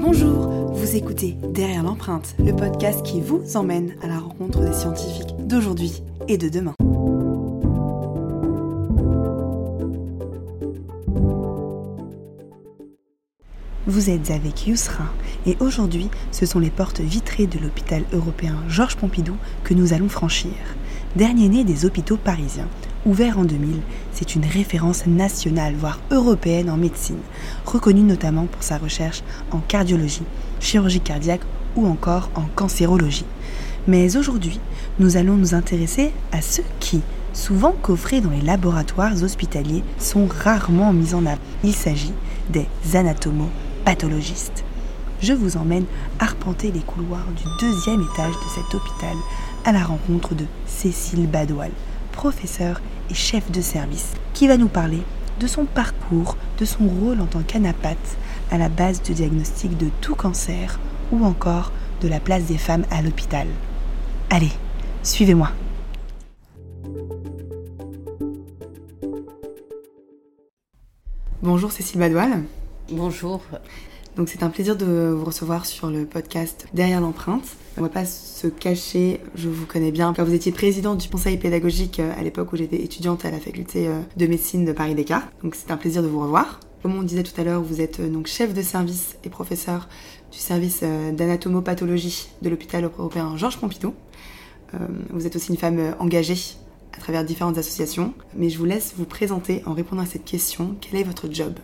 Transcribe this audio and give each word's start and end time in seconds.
Bonjour, 0.00 0.46
vous 0.72 0.94
écoutez 0.94 1.36
Derrière 1.50 1.82
l'empreinte, 1.82 2.36
le 2.38 2.54
podcast 2.54 3.02
qui 3.02 3.20
vous 3.20 3.56
emmène 3.56 3.96
à 4.00 4.06
la 4.06 4.20
rencontre 4.20 4.60
des 4.60 4.72
scientifiques 4.72 5.34
d'aujourd'hui 5.40 6.04
et 6.28 6.38
de 6.38 6.48
demain. 6.48 6.74
Vous 13.88 14.08
êtes 14.08 14.30
avec 14.30 14.68
Yousra 14.68 15.06
et 15.46 15.56
aujourd'hui, 15.58 16.08
ce 16.30 16.46
sont 16.46 16.60
les 16.60 16.70
portes 16.70 17.00
vitrées 17.00 17.48
de 17.48 17.58
l'hôpital 17.58 18.04
européen 18.12 18.56
Georges 18.68 18.96
Pompidou 18.96 19.36
que 19.64 19.74
nous 19.74 19.94
allons 19.94 20.08
franchir. 20.08 20.52
Dernier 21.16 21.48
né 21.48 21.64
des 21.64 21.84
hôpitaux 21.84 22.18
parisiens, 22.18 22.68
ouvert 23.06 23.38
en 23.38 23.44
2000, 23.44 23.80
c'est 24.12 24.34
une 24.34 24.44
référence 24.44 25.06
nationale, 25.06 25.74
voire 25.74 26.00
européenne 26.10 26.70
en 26.70 26.76
médecine, 26.76 27.20
reconnue 27.64 28.02
notamment 28.02 28.46
pour 28.46 28.62
sa 28.62 28.78
recherche 28.78 29.22
en 29.50 29.58
cardiologie, 29.58 30.24
chirurgie 30.60 31.00
cardiaque 31.00 31.42
ou 31.76 31.86
encore 31.86 32.30
en 32.34 32.44
cancérologie. 32.54 33.26
Mais 33.86 34.16
aujourd'hui, 34.16 34.60
nous 34.98 35.16
allons 35.16 35.36
nous 35.36 35.54
intéresser 35.54 36.12
à 36.32 36.42
ceux 36.42 36.64
qui, 36.80 37.00
souvent 37.32 37.72
coffrés 37.72 38.20
dans 38.20 38.30
les 38.30 38.40
laboratoires 38.40 39.22
hospitaliers, 39.22 39.84
sont 39.98 40.26
rarement 40.26 40.92
mis 40.92 41.14
en 41.14 41.24
avant. 41.24 41.38
Il 41.64 41.74
s'agit 41.74 42.12
des 42.50 42.66
anatomopathologistes. 42.94 44.64
Je 45.20 45.32
vous 45.32 45.56
emmène 45.56 45.84
arpenter 46.20 46.70
les 46.70 46.80
couloirs 46.80 47.26
du 47.36 47.44
deuxième 47.60 48.02
étage 48.02 48.34
de 48.34 48.48
cet 48.54 48.74
hôpital 48.74 49.16
à 49.64 49.72
la 49.72 49.82
rencontre 49.82 50.34
de 50.34 50.44
Cécile 50.66 51.26
Badoil, 51.26 51.72
professeure 52.18 52.80
et 53.10 53.14
chef 53.14 53.48
de 53.52 53.60
service, 53.60 54.12
qui 54.34 54.48
va 54.48 54.56
nous 54.56 54.66
parler 54.66 55.02
de 55.38 55.46
son 55.46 55.66
parcours, 55.66 56.36
de 56.58 56.64
son 56.64 56.88
rôle 56.88 57.20
en 57.20 57.26
tant 57.26 57.42
qu'anapathe 57.42 58.16
à 58.50 58.58
la 58.58 58.68
base 58.68 59.00
de 59.04 59.12
diagnostic 59.12 59.78
de 59.78 59.88
tout 60.00 60.16
cancer 60.16 60.80
ou 61.12 61.24
encore 61.24 61.70
de 62.02 62.08
la 62.08 62.18
place 62.18 62.46
des 62.46 62.58
femmes 62.58 62.84
à 62.90 63.02
l'hôpital. 63.02 63.46
Allez, 64.30 64.50
suivez-moi. 65.04 65.50
Bonjour 71.40 71.70
Cécile 71.70 72.00
Badoil. 72.00 72.42
Bonjour. 72.90 73.42
Donc 74.18 74.28
c'est 74.28 74.42
un 74.42 74.50
plaisir 74.50 74.74
de 74.74 75.14
vous 75.16 75.24
recevoir 75.24 75.64
sur 75.64 75.88
le 75.90 76.04
podcast 76.04 76.66
Derrière 76.74 77.00
l'empreinte. 77.00 77.44
On 77.76 77.82
va 77.82 77.88
pas 77.88 78.04
se 78.04 78.48
cacher, 78.48 79.20
je 79.36 79.48
vous 79.48 79.64
connais 79.64 79.92
bien, 79.92 80.12
car 80.12 80.26
vous 80.26 80.34
étiez 80.34 80.50
présidente 80.50 80.98
du 80.98 81.08
conseil 81.08 81.36
pédagogique 81.38 82.00
euh, 82.00 82.12
à 82.18 82.24
l'époque 82.24 82.52
où 82.52 82.56
j'étais 82.56 82.82
étudiante 82.82 83.24
à 83.24 83.30
la 83.30 83.38
faculté 83.38 83.86
euh, 83.86 84.00
de 84.16 84.26
médecine 84.26 84.64
de 84.64 84.72
Paris 84.72 84.96
Descartes. 84.96 85.32
Donc 85.44 85.54
c'est 85.54 85.70
un 85.70 85.76
plaisir 85.76 86.02
de 86.02 86.08
vous 86.08 86.18
revoir. 86.18 86.58
Comme 86.82 86.96
on 86.96 87.02
disait 87.04 87.22
tout 87.22 87.40
à 87.40 87.44
l'heure, 87.44 87.62
vous 87.62 87.80
êtes 87.80 88.00
euh, 88.00 88.08
donc 88.08 88.26
chef 88.26 88.54
de 88.54 88.60
service 88.60 89.16
et 89.22 89.28
professeur 89.28 89.88
du 90.32 90.38
service 90.38 90.82
d'anatomopathologie 91.12 92.28
de 92.42 92.48
l'hôpital 92.48 92.90
européen 92.98 93.36
Georges 93.36 93.58
Pompidou. 93.58 93.94
Vous 95.08 95.26
êtes 95.26 95.34
aussi 95.34 95.50
une 95.50 95.56
femme 95.56 95.94
engagée 95.98 96.36
à 96.92 97.00
travers 97.00 97.24
différentes 97.24 97.56
associations, 97.56 98.12
mais 98.36 98.50
je 98.50 98.58
vous 98.58 98.66
laisse 98.66 98.92
vous 98.98 99.06
présenter 99.06 99.62
en 99.64 99.72
répondant 99.72 100.02
à 100.02 100.06
cette 100.06 100.26
question. 100.26 100.76
Quel 100.82 101.00
est 101.00 101.04
votre 101.04 101.32
job? 101.32 101.54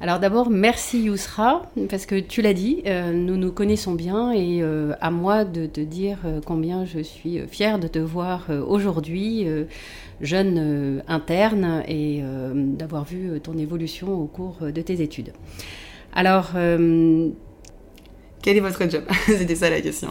Alors 0.00 0.18
d'abord, 0.18 0.50
merci 0.50 1.02
Yousra, 1.04 1.70
parce 1.88 2.04
que 2.04 2.18
tu 2.18 2.42
l'as 2.42 2.52
dit, 2.52 2.82
euh, 2.86 3.12
nous 3.12 3.36
nous 3.36 3.52
connaissons 3.52 3.92
bien 3.92 4.32
et 4.32 4.60
euh, 4.60 4.92
à 5.00 5.10
moi 5.10 5.44
de 5.44 5.66
te 5.66 5.80
dire 5.80 6.18
euh, 6.24 6.40
combien 6.44 6.84
je 6.84 6.98
suis 6.98 7.40
fière 7.46 7.78
de 7.78 7.86
te 7.86 8.00
voir 8.00 8.48
aujourd'hui, 8.66 9.46
jeune 10.20 11.02
interne, 11.08 11.82
et 11.88 12.22
d'avoir 12.54 13.04
vu 13.04 13.40
ton 13.40 13.56
évolution 13.56 14.12
au 14.12 14.26
cours 14.26 14.58
de 14.60 14.80
tes 14.82 15.00
études. 15.00 15.32
Alors... 16.12 16.50
quel 18.42 18.56
est 18.56 18.60
votre 18.60 18.90
job? 18.90 19.04
C'était 19.26 19.54
ça 19.54 19.70
la 19.70 19.80
question. 19.80 20.08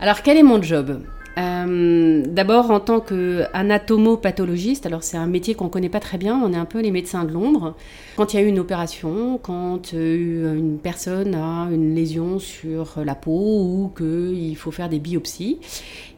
Alors 0.00 0.22
quel 0.22 0.36
est 0.36 0.42
mon 0.42 0.60
job? 0.60 1.02
Euh, 1.36 2.22
d'abord 2.26 2.70
en 2.70 2.78
tant 2.78 3.00
qu'anatomopathologiste, 3.00 4.86
alors 4.86 5.02
c'est 5.02 5.16
un 5.16 5.26
métier 5.26 5.54
qu'on 5.54 5.64
ne 5.64 5.70
connaît 5.70 5.88
pas 5.88 6.00
très 6.00 6.16
bien, 6.16 6.40
on 6.40 6.52
est 6.52 6.56
un 6.56 6.64
peu 6.64 6.80
les 6.80 6.92
médecins 6.92 7.24
de 7.24 7.32
l'ombre. 7.32 7.74
Quand 8.16 8.32
il 8.32 8.36
y 8.36 8.42
a 8.42 8.42
eu 8.42 8.48
une 8.48 8.60
opération, 8.60 9.38
quand 9.42 9.94
euh, 9.94 10.54
une 10.54 10.78
personne 10.78 11.34
a 11.34 11.68
une 11.72 11.94
lésion 11.94 12.38
sur 12.38 12.98
la 13.04 13.16
peau 13.16 13.30
ou 13.32 13.92
qu'il 13.96 14.56
faut 14.56 14.70
faire 14.70 14.88
des 14.88 15.00
biopsies, 15.00 15.58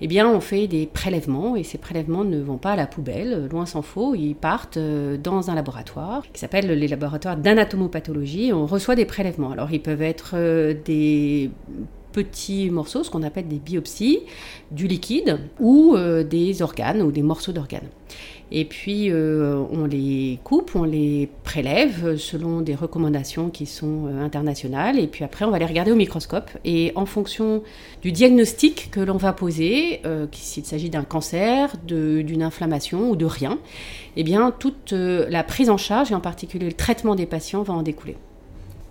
eh 0.03 0.06
bien 0.06 0.28
on 0.28 0.41
fait 0.41 0.66
des 0.66 0.87
prélèvements 0.87 1.56
et 1.56 1.62
ces 1.62 1.78
prélèvements 1.78 2.25
ne 2.25 2.41
vont 2.41 2.59
pas 2.59 2.72
à 2.72 2.77
la 2.77 2.87
poubelle, 2.87 3.48
loin 3.50 3.65
s'en 3.65 3.83
faut, 3.83 4.15
ils 4.15 4.34
partent 4.34 4.77
euh, 4.77 5.16
dans 5.16 5.50
un 5.50 5.54
laboratoire 5.54 6.25
qui 6.31 6.41
s'appelle 6.41 6.66
les 6.66 6.88
laboratoires 6.88 7.38
d'anatomopathologie. 7.38 8.53
On 8.53 8.66
reçoit 8.66 8.97
des 8.97 9.06
prélèvements. 9.06 9.50
Alors 9.50 9.72
ils 9.72 9.81
peuvent 9.81 10.03
être 10.03 10.34
des 10.84 11.50
petits 12.16 12.71
morceaux, 12.71 13.04
ce 13.04 13.10
qu'on 13.10 13.22
appelle 13.22 13.47
des 13.47 13.59
biopsies, 13.59 14.21
du 14.71 14.87
liquide 14.87 15.38
ou 15.60 15.94
euh, 15.94 16.25
des 16.25 16.62
organes 16.62 17.03
ou 17.03 17.12
des 17.12 17.21
morceaux 17.21 17.53
d'organes. 17.53 17.91
Et 18.50 18.65
puis 18.65 19.10
euh, 19.10 19.62
on 19.71 19.84
les 19.84 20.38
coupe, 20.43 20.71
on 20.77 20.84
les 20.84 21.28
prélève 21.44 22.16
selon 22.16 22.62
des 22.62 22.75
recommandations 22.75 23.50
qui 23.50 23.66
sont 23.66 24.06
euh, 24.06 24.25
internationales. 24.25 24.99
Et 24.99 25.09
puis 25.09 25.25
après 25.25 25.44
on 25.44 25.50
va 25.50 25.59
les 25.59 25.66
regarder 25.66 25.93
au 25.93 25.97
microscope. 25.97 26.49
Et 26.65 26.91
en 26.94 27.04
fonction 27.04 27.62
du 28.00 28.12
diagnostic 28.12 28.91
que 28.91 29.00
l'on 29.00 29.19
va 29.19 29.34
poser, 29.34 30.00
s'il 30.33 30.65
s'agit 30.65 30.88
d'un 30.88 31.04
cancer, 31.04 31.77
d'une 31.87 32.43
inflammation 32.43 33.10
ou 33.10 33.16
de 33.16 33.27
rien, 33.27 33.59
eh 34.16 34.25
bien 34.25 34.54
toute 34.59 34.93
la 34.93 35.44
prise 35.44 35.69
en 35.69 35.77
charge 35.77 36.12
et 36.12 36.15
en 36.15 36.21
particulier 36.21 36.65
le 36.65 36.72
traitement 36.72 37.15
des 37.15 37.27
patients 37.27 37.62
va 37.62 37.75
en 37.75 37.83
découler. 37.83 38.16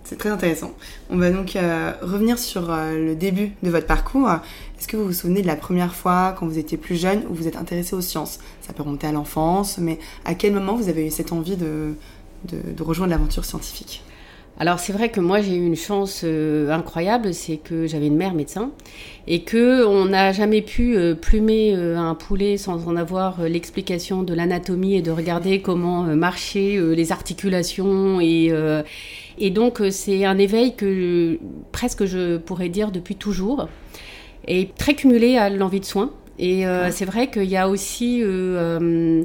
C'est 0.06 0.16
très 0.16 0.30
intéressant. 0.30 0.70
On 1.10 1.16
va 1.16 1.32
donc 1.32 1.56
euh, 1.56 1.92
revenir 2.00 2.38
sur 2.38 2.70
euh, 2.70 2.96
le 2.96 3.16
début 3.16 3.50
de 3.64 3.70
votre 3.70 3.88
parcours. 3.88 4.30
Est-ce 4.78 4.86
que 4.86 4.96
vous 4.96 5.06
vous 5.06 5.12
souvenez 5.12 5.42
de 5.42 5.48
la 5.48 5.56
première 5.56 5.96
fois 5.96 6.36
quand 6.38 6.46
vous 6.46 6.58
étiez 6.58 6.78
plus 6.78 6.94
jeune 6.94 7.24
où 7.28 7.34
vous 7.34 7.48
êtes 7.48 7.56
intéressé 7.56 7.96
aux 7.96 8.00
sciences? 8.00 8.38
Ça 8.60 8.72
peut 8.72 8.84
remonter 8.84 9.08
à 9.08 9.12
l'enfance, 9.12 9.78
mais 9.78 9.98
à 10.24 10.36
quel 10.36 10.52
moment 10.52 10.76
vous 10.76 10.88
avez 10.88 11.08
eu 11.08 11.10
cette 11.10 11.32
envie 11.32 11.56
de, 11.56 11.94
de, 12.44 12.82
rejoindre 12.84 13.10
l'aventure 13.10 13.44
scientifique? 13.44 14.04
Alors 14.58 14.78
c'est 14.78 14.92
vrai 14.92 15.10
que 15.10 15.20
moi 15.20 15.40
j'ai 15.40 15.54
eu 15.54 15.66
une 15.66 15.76
chance 15.76 16.22
euh, 16.24 16.70
incroyable, 16.70 17.34
c'est 17.34 17.56
que 17.58 17.86
j'avais 17.86 18.06
une 18.06 18.16
mère 18.16 18.34
médecin 18.34 18.70
et 19.26 19.42
que 19.42 19.84
on 19.84 20.06
n'a 20.06 20.32
jamais 20.32 20.62
pu 20.62 20.96
plumer 21.20 21.74
un 21.74 22.14
poulet 22.14 22.56
sans 22.56 22.86
en 22.86 22.96
avoir 22.96 23.42
l'explication 23.42 24.22
de 24.22 24.32
l'anatomie 24.32 24.94
et 24.94 25.02
de 25.02 25.10
regarder 25.10 25.60
comment 25.60 26.02
marchaient 26.02 26.78
les 26.94 27.10
articulations 27.10 28.20
et 28.20 28.52
et 29.38 29.50
donc 29.50 29.80
euh, 29.80 29.90
c'est 29.90 30.24
un 30.24 30.38
éveil 30.38 30.74
que 30.74 31.38
presque 31.72 32.04
je 32.04 32.36
pourrais 32.38 32.68
dire 32.68 32.90
depuis 32.90 33.16
toujours, 33.16 33.68
et 34.46 34.70
très 34.78 34.94
cumulé 34.94 35.36
à 35.36 35.50
l'envie 35.50 35.80
de 35.80 35.84
soins. 35.84 36.10
Et 36.38 36.66
euh, 36.66 36.90
c'est 36.90 37.04
vrai 37.04 37.28
qu'il 37.30 37.44
y 37.44 37.56
a 37.56 37.68
aussi 37.68 38.20
euh, 38.22 39.22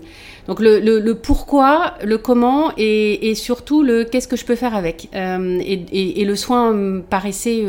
donc 0.47 0.59
le, 0.59 1.13
pourquoi, 1.13 1.95
le 2.03 2.17
comment 2.17 2.71
et, 2.77 3.33
surtout 3.35 3.83
le 3.83 4.03
qu'est-ce 4.03 4.27
que 4.27 4.37
je 4.37 4.45
peux 4.45 4.55
faire 4.55 4.75
avec. 4.75 5.09
Et, 5.13 6.21
et, 6.21 6.25
le 6.25 6.35
soin 6.35 6.73
me 6.73 7.01
paraissait 7.01 7.65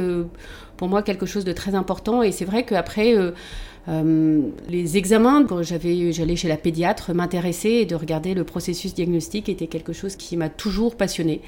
pour 0.76 0.88
moi 0.88 1.02
quelque 1.02 1.26
chose 1.26 1.44
de 1.44 1.52
très 1.52 1.74
important. 1.74 2.22
Et 2.22 2.32
c'est 2.32 2.44
vrai 2.44 2.64
qu'après 2.64 3.14
euh, 3.88 4.42
les 4.68 4.96
examens, 4.96 5.44
quand 5.44 5.62
j'allais 5.62 6.36
chez 6.36 6.48
la 6.48 6.56
pédiatre, 6.56 7.12
m'intéressaient 7.12 7.82
et 7.82 7.86
de 7.86 7.94
regarder 7.94 8.34
le 8.34 8.44
processus 8.44 8.94
diagnostique 8.94 9.48
était 9.48 9.66
quelque 9.66 9.92
chose 9.92 10.16
qui 10.16 10.36
m'a 10.36 10.48
toujours 10.48 10.96
passionné. 10.96 11.40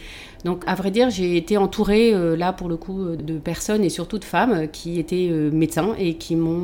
Donc, 0.45 0.65
à 0.67 0.75
vrai 0.75 0.91
dire, 0.91 1.11
j'ai 1.11 1.37
été 1.37 1.57
entourée, 1.57 2.13
euh, 2.13 2.37
là, 2.37 2.53
pour 2.53 2.69
le 2.69 2.77
coup, 2.77 3.17
de 3.17 3.39
personnes 3.39 3.85
et 3.85 3.89
surtout 3.89 4.19
de 4.19 4.25
femmes 4.25 4.69
qui 4.69 4.99
étaient 4.99 5.29
euh, 5.31 5.51
médecins 5.51 5.95
et 5.99 6.15
qui 6.15 6.37
m'ont 6.37 6.55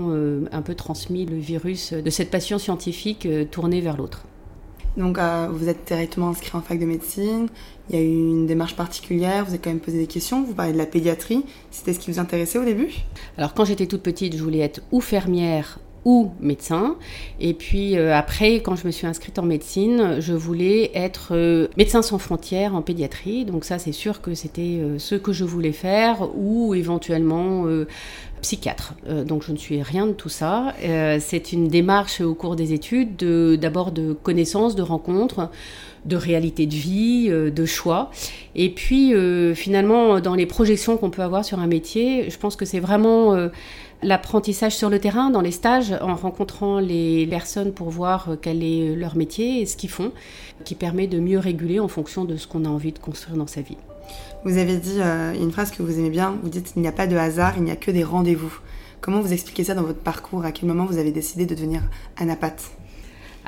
un 0.51 0.63
peu 0.63 0.75
transmis 0.75 1.27
le 1.27 1.37
virus 1.37 1.93
de 1.93 2.11
cette 2.11 2.31
passion 2.31 2.59
scientifique 2.59 3.29
tournée 3.51 3.81
vers 3.81 3.97
l'autre. 3.97 4.25
Donc, 4.97 5.19
vous 5.19 5.69
êtes 5.69 5.87
directement 5.87 6.29
inscrit 6.29 6.57
en 6.57 6.61
fac 6.61 6.79
de 6.79 6.85
médecine. 6.85 7.49
Il 7.89 7.97
y 7.97 7.99
a 7.99 8.03
eu 8.03 8.09
une 8.09 8.47
démarche 8.47 8.77
particulière. 8.77 9.45
Vous 9.45 9.51
avez 9.51 9.59
quand 9.59 9.71
même 9.71 9.81
posé 9.81 9.99
des 9.99 10.07
questions. 10.07 10.45
Vous 10.45 10.55
parlez 10.55 10.73
de 10.73 10.79
la 10.79 10.87
pédiatrie. 10.87 11.45
C'était 11.71 11.93
ce 11.93 11.99
qui 11.99 12.11
vous 12.11 12.19
intéressait 12.19 12.59
au 12.59 12.65
début? 12.65 12.93
Alors, 13.39 13.55
quand 13.55 13.65
j'étais 13.65 13.87
toute 13.87 14.03
petite, 14.03 14.37
je 14.37 14.43
voulais 14.43 14.61
être 14.61 14.81
ou 14.93 15.01
fermière 15.01 15.79
ou 16.05 16.31
médecin. 16.41 16.97
Et 17.41 17.55
puis 17.55 17.97
euh, 17.97 18.15
après, 18.15 18.57
quand 18.57 18.75
je 18.75 18.87
me 18.87 18.93
suis 18.93 19.07
inscrite 19.07 19.39
en 19.39 19.43
médecine, 19.43 20.17
je 20.21 20.33
voulais 20.33 20.91
être 20.95 21.33
euh, 21.33 21.69
médecin 21.77 22.03
sans 22.03 22.19
frontières 22.19 22.75
en 22.75 22.83
pédiatrie. 22.83 23.45
Donc 23.45 23.65
ça, 23.65 23.79
c'est 23.79 23.93
sûr 23.93 24.23
que 24.23 24.35
c'était 24.35 24.79
euh, 24.81 24.99
ce 24.99 25.15
que 25.15 25.33
je 25.33 25.45
voulais 25.45 25.73
faire 25.73 26.29
ou 26.37 26.75
éventuellement 26.75 27.67
psychiatre. 28.41 28.95
donc 29.27 29.43
je 29.43 29.53
ne 29.53 29.57
suis 29.57 29.83
rien 29.83 30.07
de 30.07 30.13
tout 30.13 30.31
ça. 30.31 30.75
c'est 31.19 31.53
une 31.53 31.69
démarche 31.69 32.21
au 32.21 32.35
cours 32.35 32.57
des 32.57 32.73
études, 32.73 33.17
d'abord 33.59 33.93
de, 33.93 34.13
connaissances, 34.13 34.75
de 34.75 34.83
rencontres 34.83 35.51
de 36.07 36.17
réalité 36.17 36.67
de 36.67 36.75
vie, 36.75 37.29
de 37.29 37.67
choix. 37.67 38.11
Et 38.55 38.71
puis 38.71 39.13
finalement, 39.55 40.21
dans 40.21 40.35
les 40.35 40.47
projections 40.47 40.97
qu'on 40.97 41.11
peut 41.11 41.23
avoir 41.23 41.45
sur 41.45 41.59
un 41.59 41.67
métier, 41.67 42.31
je 42.31 42.39
pense 42.39 42.57
que 42.57 42.65
c'est 42.65 42.81
vraiment 42.81 43.51
l'apprentissage 44.03 44.77
sur 44.77 44.91
le 44.91 44.99
terrain, 44.99 45.31
dans 45.31 45.41
les 45.41 45.51
stages, 45.51 45.95
en 46.01 46.15
rencontrant 46.15 46.79
les 46.79 47.27
personnes 47.27 47.73
pour 47.73 47.91
voir 47.91 48.31
euh, 48.31 48.37
quel 48.41 48.63
est 48.63 48.95
leur 48.97 49.17
métier 49.17 49.61
et 49.61 49.67
ce 49.67 49.77
qu'ils 49.77 49.91
font, 49.91 50.13
qui 50.65 50.75
permet 50.75 51.07
de 51.07 51.21
mieux 51.21 51.39
réguler 51.39 51.81
en 51.81 51.89
fonction 51.89 52.25
de 52.25 52.37
ce 52.37 52.47
qu'on 52.47 52.65
a 52.65 52.69
envie 52.69 52.93
de 52.93 52.99
construire 52.99 53.37
dans 53.37 53.47
sa 53.47 53.61
vie. 53.61 53.77
Vous 54.45 54.57
avez 54.57 54.79
dit 54.79 54.97
euh, 54.99 55.35
une 55.35 55.53
phrase 55.53 55.71
que 55.71 55.83
vous 55.83 55.99
aimez 55.99 56.11
bien, 56.11 56.37
vous 56.43 56.49
dites 56.49 56.73
il 56.77 56.83
n'y 56.83 56.89
a 56.89 56.93
pas 56.93 57.07
de 57.07 57.17
hasard, 57.17 57.55
il 57.57 57.63
n'y 57.63 57.71
a 57.71 57.77
que 57.77 57.91
des 57.91 58.05
rendez-vous. 58.05 58.59
Comment 59.01 59.21
vous 59.21 59.33
expliquez 59.33 59.65
ça 59.65 59.75
dans 59.75 59.83
votre 59.83 60.01
parcours? 60.01 60.45
À 60.45 60.53
quel 60.53 60.69
moment 60.69 60.85
vous 60.85 60.99
avez 60.99 61.13
décidé 61.13 61.47
de 61.47 61.55
devenir 61.55 61.83
anapathe? 62.19 62.71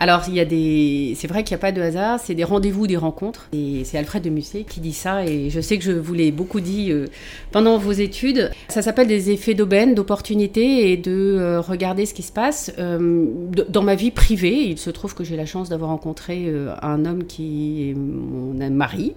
Alors, 0.03 0.25
il 0.27 0.35
y 0.35 0.41
a 0.41 0.45
des... 0.45 1.15
c'est 1.17 1.29
vrai 1.29 1.45
qu'il 1.45 1.55
n'y 1.55 1.61
a 1.61 1.63
pas 1.63 1.71
de 1.71 1.81
hasard, 1.81 2.19
c'est 2.19 2.35
des 2.35 2.43
rendez-vous, 2.43 2.89
des 2.89 2.97
rencontres. 2.97 3.49
Et 3.53 3.83
c'est 3.85 3.99
Alfred 3.99 4.21
de 4.21 4.31
Musset 4.31 4.65
qui 4.69 4.81
dit 4.81 4.93
ça, 4.93 5.25
et 5.25 5.49
je 5.49 5.61
sais 5.61 5.79
que 5.79 5.85
je 5.85 5.93
vous 5.93 6.13
l'ai 6.13 6.33
beaucoup 6.33 6.61
dit 6.61 6.91
euh, 6.91 7.07
pendant 7.53 7.79
vos 7.79 7.93
études. 7.93 8.51
Ça 8.67 8.83
s'appelle 8.83 9.07
des 9.07 9.31
effets 9.31 9.55
d'aubaine, 9.55 9.95
d'opportunité, 9.95 10.91
et 10.91 10.97
de 10.97 11.37
euh, 11.39 11.61
regarder 11.61 12.05
ce 12.05 12.15
qui 12.15 12.25
se 12.25 12.33
passe. 12.33 12.73
Euh, 12.81 13.27
dans 13.69 13.85
ma 13.85 13.95
vie 13.95 14.11
privée, 14.11 14.65
il 14.65 14.77
se 14.77 14.91
trouve 14.91 15.15
que 15.15 15.23
j'ai 15.23 15.37
la 15.37 15.47
chance 15.47 15.69
d'avoir 15.69 15.91
rencontré 15.91 16.53
un 16.83 17.05
homme 17.05 17.23
qui 17.23 17.91
est 17.91 17.95
mon 17.95 18.55
mari, 18.71 19.13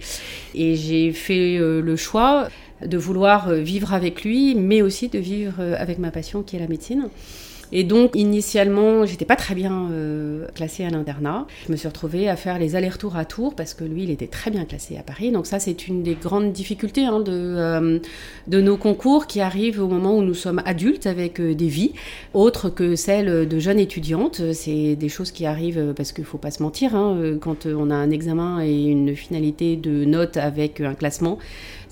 et 0.54 0.76
j'ai 0.76 1.14
fait 1.14 1.58
le 1.58 1.96
choix 1.96 2.50
de 2.86 2.98
vouloir 3.00 3.52
vivre 3.52 3.92
avec 3.92 4.24
lui, 4.24 4.54
mais 4.54 4.84
aussi 4.84 5.10
de 5.10 5.18
vivre 5.18 5.56
avec 5.80 5.98
ma 5.98 6.12
passion 6.12 6.44
qui 6.44 6.58
est 6.58 6.60
la 6.60 6.68
médecine. 6.68 7.10
Et 7.72 7.84
donc, 7.84 8.12
initialement, 8.16 9.06
j'étais 9.06 9.26
pas 9.26 9.36
très 9.36 9.56
bien 9.56 9.90
euh, 9.92 10.48
classée 10.56 10.86
à 10.86 10.90
l'internat. 10.90 11.48
Je 11.68 11.72
me 11.72 11.78
suis 11.78 11.88
retrouvée 11.88 12.30
à 12.30 12.36
faire 12.36 12.60
les 12.60 12.76
allers-retours 12.76 13.16
à 13.16 13.26
Tours 13.26 13.56
parce 13.56 13.74
que 13.74 13.84
lui, 13.84 14.04
il 14.04 14.12
était 14.12 14.28
très 14.28 14.52
bien 14.52 14.66
classé 14.66 14.98
à 14.98 15.04
Paris. 15.04 15.32
Donc 15.32 15.46
ça, 15.46 15.60
c'est 15.60 15.88
une 15.88 16.04
des 16.04 16.16
grandes 16.16 16.52
difficultés 16.52 17.06
hein, 17.06 17.20
de, 17.20 17.32
euh, 17.32 18.00
de 18.48 18.62
nos 18.62 18.78
concours 18.78 19.28
qui 19.28 19.42
arrivent 19.42 19.82
au 19.82 19.88
moment 19.88 20.18
où 20.18 20.22
nous 20.22 20.34
sommes 20.34 20.62
adultes 20.66 21.08
avec 21.08 21.40
euh, 21.40 21.56
des 21.56 21.68
vies 21.68 21.94
autres 22.34 22.70
que 22.70 22.96
celles 22.96 23.48
de 23.48 23.60
jeunes 23.60 23.80
étudiantes. 23.80 24.42
C'est 24.54 24.96
des 24.96 25.10
choses 25.10 25.32
qui 25.32 25.46
arrivent 25.46 25.94
parce 25.96 26.12
qu'il 26.12 26.26
faut 26.26 26.38
pas 26.38 26.52
se 26.52 26.62
mentir. 26.62 26.96
Hein, 26.96 27.38
quand 27.42 27.66
on 27.66 27.90
a 27.90 27.96
un 27.96 28.12
examen 28.12 28.64
et 28.64 28.86
une 28.86 29.16
finalité 29.16 29.76
de 29.76 30.06
notes 30.06 30.38
avec 30.38 30.82
un 30.82 30.94
classement, 30.94 31.40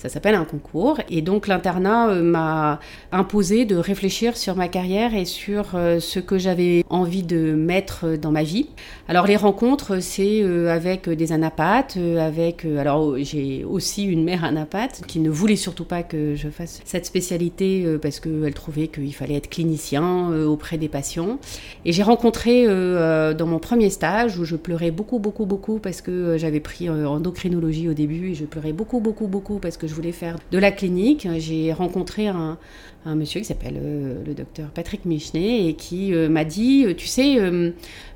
ça 0.04 0.10
s'appelle 0.10 0.34
un 0.34 0.44
concours. 0.44 0.98
Et 1.08 1.22
donc 1.22 1.46
l'internat 1.46 2.10
euh, 2.10 2.22
m'a 2.22 2.78
imposé 3.10 3.64
de 3.64 3.74
réfléchir 3.76 4.36
sur 4.36 4.54
ma 4.54 4.68
carrière 4.68 5.14
et 5.14 5.24
sur 5.24 5.70
euh, 5.74 5.98
ce 5.98 6.20
que 6.20 6.36
j'avais 6.36 6.84
envie 6.90 7.22
de 7.22 7.54
mettre 7.54 8.18
dans 8.18 8.30
ma 8.30 8.42
vie. 8.42 8.68
Alors 9.08 9.26
les 9.26 9.36
rencontres, 9.36 10.00
c'est 10.00 10.42
euh, 10.42 10.68
avec 10.68 11.08
des 11.08 11.32
anapathes, 11.32 11.96
avec... 12.20 12.66
alors 12.66 13.16
j'ai 13.18 13.64
aussi 13.64 14.04
une 14.04 14.24
mère 14.24 14.44
anapathe 14.44 15.00
qui 15.06 15.20
ne 15.20 15.30
voulait 15.30 15.56
surtout 15.56 15.86
pas 15.86 16.02
que 16.02 16.34
je 16.34 16.50
fasse 16.50 16.82
cette 16.84 17.06
spécialité 17.06 17.86
parce 18.02 18.20
qu'elle 18.20 18.52
trouvait 18.52 18.88
qu'il 18.88 19.14
fallait 19.14 19.36
être 19.36 19.48
clinicien 19.48 20.28
auprès 20.44 20.76
des 20.76 20.88
patients. 20.88 21.38
Et 21.86 21.92
j'ai 21.92 22.02
rencontré 22.02 22.66
dans 22.66 23.46
mon 23.46 23.58
premier 23.58 23.90
stage 23.90 24.38
où 24.38 24.44
je 24.44 24.56
pleurais 24.56 24.90
beaucoup, 24.90 25.18
beaucoup, 25.18 25.46
beaucoup 25.46 25.78
parce 25.78 26.02
que 26.02 26.36
j'avais 26.36 26.60
pris 26.60 26.90
endocrinologie 26.90 27.88
au 27.88 27.94
début 27.94 28.30
et 28.30 28.34
je 28.34 28.44
pleurais 28.44 28.72
beaucoup, 28.72 29.00
beaucoup, 29.00 29.26
beaucoup 29.26 29.58
parce 29.58 29.76
que 29.76 29.86
je 29.86 29.93
voulais 29.94 30.12
faire 30.12 30.36
de 30.50 30.58
la 30.58 30.70
clinique, 30.70 31.26
j'ai 31.38 31.72
rencontré 31.72 32.28
un, 32.28 32.58
monsieur 33.06 33.40
qui 33.40 33.46
s'appelle 33.46 33.78
euh, 33.78 34.22
le 34.26 34.32
docteur 34.32 34.70
Patrick 34.70 35.04
Michenet 35.04 35.68
et 35.68 35.74
qui 35.74 36.14
euh, 36.14 36.30
m'a 36.30 36.44
dit, 36.44 36.86
euh, 36.86 36.94
tu 36.94 37.06
sais, 37.06 37.36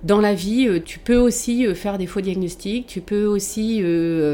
dans 0.02 0.20
la 0.20 0.32
vie, 0.32 0.68
tu 0.84 0.98
peux 0.98 1.16
aussi 1.16 1.66
faire 1.74 1.98
des 1.98 2.06
faux 2.06 2.20
diagnostics, 2.20 2.86
tu 2.86 3.00
peux 3.00 3.26
aussi 3.26 3.82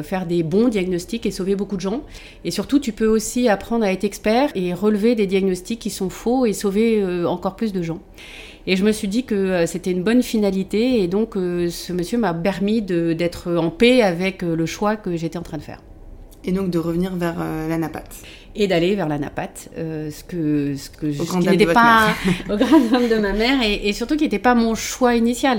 faire 0.03 0.27
des 0.27 0.43
bons 0.43 0.69
diagnostics 0.69 1.27
et 1.27 1.31
sauver 1.31 1.57
beaucoup 1.57 1.77
de 1.77 1.81
gens. 1.81 2.03
Et 2.45 2.51
surtout, 2.51 2.79
tu 2.79 2.93
peux 2.93 3.07
aussi 3.07 3.49
apprendre 3.49 3.85
à 3.85 3.93
être 3.93 4.05
expert 4.05 4.51
et 4.55 4.75
relever 4.75 5.15
des 5.15 5.27
diagnostics 5.27 5.79
qui 5.79 5.91
sont 5.91 6.11
faux 6.11 6.47
et 6.47 6.53
sauver 6.53 7.05
encore 7.25 7.57
plus 7.57 7.73
de 7.73 7.83
gens. 7.83 8.01
Et 8.67 8.77
je 8.77 8.85
me 8.85 8.93
suis 8.93 9.09
dit 9.09 9.25
que 9.25 9.67
c'était 9.67 9.91
une 9.91 10.03
bonne 10.03 10.23
finalité 10.23 11.03
et 11.03 11.09
donc 11.09 11.35
ce 11.35 11.93
monsieur 11.93 12.19
m'a 12.19 12.35
permis 12.35 12.83
d'être 12.83 13.53
en 13.55 13.71
paix 13.71 14.03
avec 14.03 14.43
le 14.43 14.67
choix 14.67 14.97
que 14.97 15.17
j'étais 15.17 15.39
en 15.39 15.43
train 15.43 15.59
de 15.59 15.63
faire 15.63 15.81
et 16.45 16.53
donc 16.53 16.71
de 16.71 16.79
revenir 16.79 17.15
vers 17.17 17.37
euh, 17.39 17.69
la 17.69 17.79
napate. 17.79 18.15
Et 18.57 18.69
d'aller 18.69 18.95
vers 18.95 19.09
la 19.09 19.19
napate, 19.19 19.69
euh, 19.79 20.11
ce 20.13 20.23
que, 20.23 20.77
ce 20.77 20.89
que 20.89 21.11
je, 21.11 21.51
n'était 21.51 21.67
pas 21.67 22.11
au 22.49 22.57
grand 22.57 22.77
homme 22.93 23.09
de 23.09 23.17
ma 23.17 23.33
mère, 23.33 23.59
et, 23.65 23.93
surtout 23.93 24.17
qui 24.17 24.23
n'était 24.23 24.39
pas 24.39 24.55
mon 24.55 24.77
choix 24.77 25.17
initial. 25.17 25.59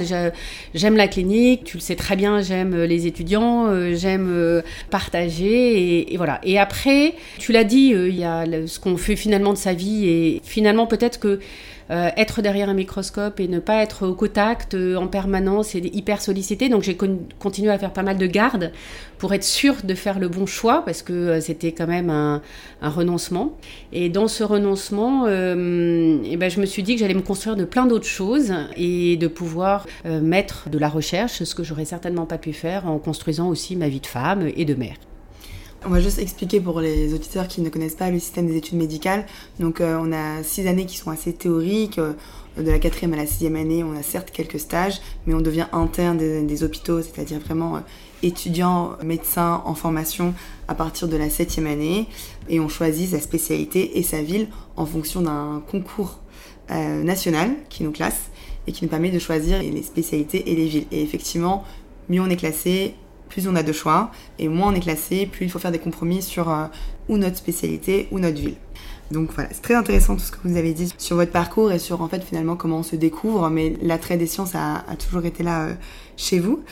J'aime 0.74 0.96
la 0.96 1.10
clinique, 1.10 1.66
tu 1.66 1.76
le 1.76 1.82
sais 1.82 1.98
très 1.98 2.16
bien, 2.16 2.42
j'aime 2.42 2.84
les 2.84 3.06
étudiants, 3.06 3.68
euh, 3.68 3.96
j'aime 3.96 4.64
partager, 4.92 6.14
et, 6.14 6.16
voilà. 6.16 6.40
Et 6.44 6.58
après, 6.58 7.16
tu 7.38 7.52
l'as 7.52 7.66
dit, 7.66 7.94
il 7.94 8.16
y 8.16 8.24
a 8.24 8.46
ce 8.66 8.80
qu'on 8.80 8.96
fait 8.96 9.18
finalement 9.18 9.52
de 9.52 9.58
sa 9.58 9.74
vie, 9.74 10.08
et 10.08 10.42
finalement 10.46 10.88
peut-être 10.88 11.20
que 11.20 11.40
euh, 11.92 12.10
être 12.18 12.42
derrière 12.42 12.70
un 12.70 12.74
microscope 12.74 13.40
et 13.40 13.48
ne 13.48 13.60
pas 13.60 13.84
être 13.84 14.08
au 14.08 14.16
contact 14.16 14.74
euh, 14.74 14.96
en 14.96 15.08
permanence 15.08 15.76
et 15.76 15.80
hyper 15.80 16.20
sollicité. 16.22 16.68
Donc 16.68 16.82
j'ai 16.82 16.98
continué 17.40 17.72
à 17.72 17.78
faire 17.78 17.94
pas 17.94 18.02
mal 18.02 18.18
de 18.18 18.26
gardes 18.26 18.72
pour 19.20 19.34
être 19.34 19.44
sûre 19.44 19.76
de 19.84 19.94
faire 19.94 20.18
le 20.18 20.28
bon 20.28 20.48
choix 20.48 20.84
parce 20.84 21.04
que 21.04 21.14
euh, 21.14 21.42
c'était 21.42 21.74
quand 21.74 21.86
même 21.88 22.10
un, 22.10 22.42
renoncement. 22.82 23.58
Et 23.94 24.10
dans 24.10 24.28
ce 24.28 24.44
renoncement, 24.44 25.28
eh 25.28 26.38
ben, 26.38 26.50
je 26.50 26.60
me 26.60 26.66
suis 26.66 26.84
dit 26.84 26.94
que 26.94 27.00
j'allais 27.00 27.16
me 27.16 27.22
construire 27.22 27.56
de 27.56 27.66
plein 27.66 27.88
d'autres 27.88 28.06
choses 28.06 28.54
et 28.78 29.18
de 29.18 29.28
pouvoir 29.28 29.88
mettre 30.06 30.70
de 30.70 30.78
la 30.78 30.88
recherche, 30.88 31.44
ce 31.44 31.56
que 31.56 31.64
j'aurais 31.64 31.86
certainement 31.86 32.26
pas 32.26 32.38
pu 32.38 32.54
faire 32.54 32.88
en 32.88 33.00
construisant 33.00 33.50
aussi 33.50 33.76
ma 33.76 33.90
vie 33.90 34.02
de 34.02 34.08
femme 34.08 34.48
et 34.56 34.66
de 34.66 34.76
mère. 34.76 34.98
On 35.88 35.92
va 35.92 36.00
juste 36.00 36.18
expliquer 36.18 36.60
pour 36.60 36.82
les 36.82 37.14
auditeurs 37.14 37.48
qui 37.48 37.62
ne 37.62 37.70
connaissent 37.70 37.94
pas 37.94 38.10
le 38.10 38.18
système 38.18 38.48
des 38.48 38.58
études 38.58 38.80
médicales. 38.80 39.24
Donc, 39.60 39.82
euh, 39.82 40.00
on 40.02 40.12
a 40.12 40.42
six 40.42 40.68
années 40.68 40.88
qui 40.88 40.98
sont 40.98 41.12
assez 41.12 41.32
théoriques. 41.32 42.00
Euh, 42.00 42.14
de 42.58 42.72
la 42.72 42.80
quatrième 42.80 43.14
à 43.14 43.18
la 43.18 43.28
sixième 43.28 43.56
année, 43.56 43.84
on 43.84 43.96
a 43.96 44.02
certes 44.02 44.32
quelques 44.32 44.60
stages, 44.60 45.00
mais 45.28 45.36
on 45.36 45.42
devient 45.42 45.68
interne 45.74 46.18
des, 46.18 46.64
hôpitaux, 46.64 47.02
c'est-à-dire 47.02 47.40
vraiment 47.40 47.76
euh, 47.76 47.80
étudiant 48.24 48.94
médecin 49.04 49.62
en 49.66 49.76
formation 49.76 50.34
à 50.68 50.74
partir 50.74 51.08
de 51.08 51.18
la 51.18 51.30
septième 51.30 51.68
année. 51.68 52.08
Et 52.50 52.60
on 52.60 52.68
choisit 52.68 53.12
sa 53.12 53.20
spécialité 53.20 54.00
et 54.00 54.04
sa 54.04 54.24
ville 54.24 54.48
en 54.78 54.88
fonction 54.88 55.22
d'un 55.22 55.62
concours 55.70 56.20
national 56.70 57.52
qui 57.70 57.84
nous 57.84 57.92
classe 57.92 58.32
et 58.66 58.72
qui 58.72 58.84
nous 58.84 58.90
permet 58.90 59.12
de 59.12 59.20
choisir 59.20 59.62
les 59.62 59.84
spécialités 59.84 60.50
et 60.50 60.56
les 60.56 60.66
villes. 60.66 60.88
Et 60.92 61.04
effectivement, 61.04 61.64
mieux 62.10 62.22
on 62.22 62.30
est 62.30 62.38
classé, 62.38 62.96
plus 63.30 63.48
on 63.48 63.56
a 63.56 63.64
de 63.64 63.72
choix, 63.72 64.12
et 64.40 64.48
moins 64.48 64.72
on 64.72 64.76
est 64.76 64.82
classé, 64.82 65.26
plus 65.26 65.46
il 65.46 65.50
faut 65.50 65.60
faire 65.60 65.72
des 65.72 65.80
compromis 65.80 66.22
sur 66.22 66.50
euh, 66.50 66.66
ou 67.10 67.18
notre 67.18 67.38
spécialité 67.38 68.08
ou 68.12 68.20
notre 68.20 68.40
ville. 68.40 68.56
Donc 69.12 69.32
voilà, 69.34 69.50
c'est 69.52 69.62
très 69.62 69.76
intéressant 69.76 70.16
tout 70.16 70.24
ce 70.24 70.32
que 70.32 70.40
vous 70.44 70.58
avez 70.58 70.74
dit 70.74 70.92
sur 70.98 71.16
votre 71.16 71.32
parcours 71.32 71.72
et 71.72 71.78
sur 71.78 72.02
en 72.02 72.08
fait 72.08 72.24
finalement 72.24 72.56
comment 72.56 72.80
on 72.80 72.84
se 72.84 72.96
découvre, 72.96 73.50
mais 73.50 73.76
l'attrait 73.84 74.18
des 74.18 74.26
sciences 74.26 74.56
a, 74.56 74.84
toujours 74.98 75.26
été 75.26 75.44
là 75.44 75.66
euh, 75.66 75.74
chez 76.18 76.40
vous. 76.40 76.64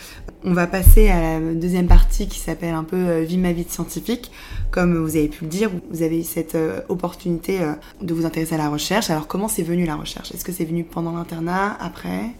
On 0.43 0.53
va 0.53 0.65
passer 0.65 1.09
à 1.09 1.39
la 1.39 1.53
deuxième 1.53 1.87
partie 1.87 2.27
qui 2.27 2.39
s'appelle 2.39 2.73
un 2.73 2.83
peu 2.83 2.97
euh, 2.97 3.21
Vie 3.21 3.37
ma 3.37 3.51
vie 3.51 3.65
scientifique. 3.67 4.31
Comme 4.71 4.97
vous 4.97 5.15
avez 5.15 5.27
pu 5.27 5.43
le 5.43 5.49
dire, 5.49 5.69
vous 5.91 6.01
avez 6.01 6.19
eu 6.19 6.23
cette 6.23 6.57
opportunité 6.89 7.59
de 8.01 8.13
vous 8.15 8.25
intéresser 8.25 8.55
à 8.55 8.57
la 8.57 8.69
recherche. 8.69 9.11
Alors 9.11 9.27
comment 9.27 9.47
c'est 9.47 9.61
venu 9.61 9.85
la 9.85 9.95
recherche? 9.95 10.31
Est-ce 10.31 10.43
que 10.43 10.51
c'est 10.51 10.65
venu 10.65 10.83
pendant 10.83 11.15
l'internat, 11.15 11.77
après? 11.79 12.31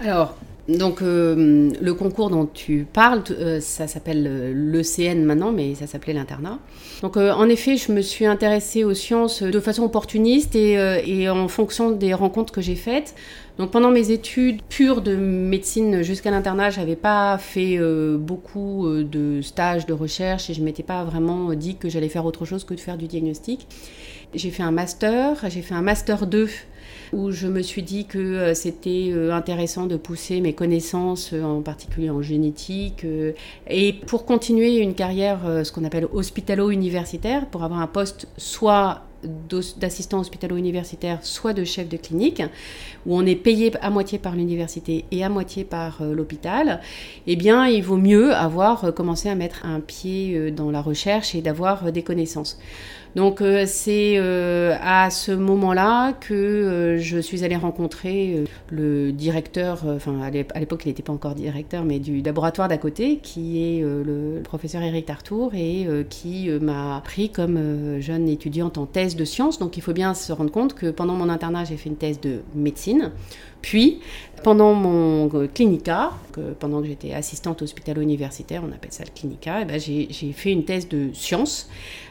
Alors, 0.00 0.36
donc 0.68 1.00
euh, 1.00 1.70
le 1.80 1.94
concours 1.94 2.28
dont 2.28 2.44
tu 2.44 2.86
parles, 2.92 3.22
euh, 3.30 3.58
ça 3.58 3.86
s'appelle 3.86 4.26
euh, 4.28 4.52
l'ECN 4.54 5.24
maintenant, 5.24 5.50
mais 5.50 5.74
ça 5.74 5.86
s'appelait 5.86 6.12
l'internat. 6.12 6.58
Donc 7.00 7.16
en 7.16 7.48
effet, 7.48 7.76
je 7.76 7.90
me 7.90 8.02
suis 8.02 8.26
intéressée 8.26 8.84
aux 8.84 8.92
sciences 8.92 9.42
de 9.42 9.60
façon 9.60 9.84
opportuniste 9.84 10.54
et, 10.56 11.28
en 11.28 11.48
fonction 11.48 11.92
des 11.92 12.12
rencontres 12.12 12.52
que 12.52 12.60
j'ai 12.60 12.74
faites. 12.74 13.14
Donc 13.56 13.70
pendant 13.70 13.90
mes 13.90 14.10
études 14.10 14.62
pures 14.62 15.00
de 15.00 15.14
médecine 15.14 16.02
jusqu'à 16.02 16.30
l'internat, 16.32 16.70
j'avais 16.70 16.96
pas 16.96 17.38
fait 17.38 17.78
beaucoup 18.18 18.88
de 18.88 19.40
stages 19.42 19.86
de 19.86 19.92
recherche 19.92 20.50
et 20.50 20.54
je 20.54 20.62
m'étais 20.62 20.82
pas 20.82 21.04
vraiment 21.04 21.54
dit 21.54 21.76
que 21.76 21.88
j'allais 21.88 22.08
faire 22.08 22.26
autre 22.26 22.44
chose 22.44 22.64
que 22.64 22.74
de 22.74 22.80
faire 22.80 22.96
du 22.96 23.06
diagnostic. 23.06 23.68
J'ai 24.34 24.50
fait 24.50 24.64
un 24.64 24.72
master, 24.72 25.36
j'ai 25.48 25.62
fait 25.62 25.74
un 25.74 25.82
master 25.82 26.26
2 26.26 26.48
où 27.12 27.30
je 27.30 27.46
me 27.46 27.62
suis 27.62 27.82
dit 27.82 28.06
que 28.06 28.18
euh, 28.18 28.54
c'était 28.54 29.10
euh, 29.12 29.32
intéressant 29.32 29.86
de 29.86 29.96
pousser 29.96 30.40
mes 30.40 30.52
connaissances, 30.52 31.32
euh, 31.32 31.42
en 31.42 31.62
particulier 31.62 32.10
en 32.10 32.22
génétique, 32.22 33.06
et 33.68 33.92
pour 33.92 34.24
continuer 34.24 34.78
une 34.78 34.94
carrière, 34.94 35.40
ce 35.64 35.72
qu'on 35.72 35.84
appelle 35.84 36.06
hospitalo-universitaire, 36.12 37.46
pour 37.46 37.64
avoir 37.64 37.80
un 37.80 37.86
poste 37.86 38.28
soit 38.36 39.02
d'assistant 39.78 40.20
hospitalo-universitaire, 40.20 41.18
soit 41.22 41.52
de 41.52 41.64
chef 41.64 41.88
de 41.88 41.96
clinique, 41.96 42.42
où 43.04 43.16
on 43.16 43.26
est 43.26 43.34
payé 43.34 43.72
à 43.80 43.90
moitié 43.90 44.18
par 44.18 44.36
l'université 44.36 45.06
et 45.10 45.24
à 45.24 45.28
moitié 45.28 45.64
par 45.64 46.02
l'hôpital, 46.04 46.80
eh 47.26 47.34
bien, 47.34 47.66
il 47.66 47.82
vaut 47.82 47.96
mieux 47.96 48.32
avoir 48.32 48.94
commencé 48.94 49.28
à 49.28 49.34
mettre 49.34 49.66
un 49.66 49.80
pied 49.80 50.52
dans 50.52 50.70
la 50.70 50.80
recherche 50.80 51.34
et 51.34 51.42
d'avoir 51.42 51.90
des 51.90 52.02
connaissances. 52.02 52.58
Donc 53.16 53.40
euh, 53.40 53.64
c'est 53.66 54.14
euh, 54.16 54.76
à 54.80 55.10
ce 55.10 55.32
moment-là 55.32 56.12
que 56.12 56.34
euh, 56.34 56.98
je 56.98 57.18
suis 57.18 57.44
allée 57.44 57.56
rencontrer 57.56 58.44
le 58.70 59.12
directeur, 59.12 59.84
enfin 59.86 60.20
à 60.20 60.30
l'époque 60.30 60.82
il 60.84 60.88
n'était 60.88 61.02
pas 61.02 61.12
encore 61.12 61.34
directeur, 61.34 61.84
mais 61.84 61.98
du 61.98 62.20
laboratoire 62.22 62.68
d'à 62.68 62.78
côté, 62.78 63.18
qui 63.18 63.62
est 63.62 63.80
le 63.80 64.40
professeur 64.44 64.82
Eric 64.82 65.06
Tartour 65.06 65.54
et 65.54 65.86
qui 66.10 66.50
m'a 66.60 67.00
pris 67.04 67.30
comme 67.30 68.00
jeune 68.00 68.28
étudiante 68.28 68.78
en 68.78 68.86
thèse 68.86 69.16
de 69.16 69.24
sciences. 69.24 69.58
Donc 69.58 69.76
il 69.76 69.82
faut 69.82 69.92
bien 69.92 70.14
se 70.14 70.32
rendre 70.32 70.50
compte 70.50 70.74
que 70.74 70.90
pendant 70.90 71.14
mon 71.14 71.28
internat 71.28 71.64
j'ai 71.64 71.76
fait 71.76 71.88
une 71.88 71.96
thèse 71.96 72.20
de 72.20 72.40
médecine 72.54 73.10
Puis, 73.62 74.00
pendant 74.44 74.74
mon 74.74 75.28
clinica, 75.52 76.12
pendant 76.60 76.80
que 76.80 76.86
j'étais 76.86 77.12
assistante 77.12 77.62
hospitalo-universitaire, 77.62 78.62
on 78.64 78.72
appelle 78.72 78.92
ça 78.92 79.04
le 79.04 79.10
clinica, 79.10 79.62
eh 79.62 79.64
ben, 79.64 79.80
j'ai 79.80 80.32
fait 80.32 80.52
une 80.52 80.64
thèse 80.64 80.88
de 80.88 81.10
sciences 81.12 81.68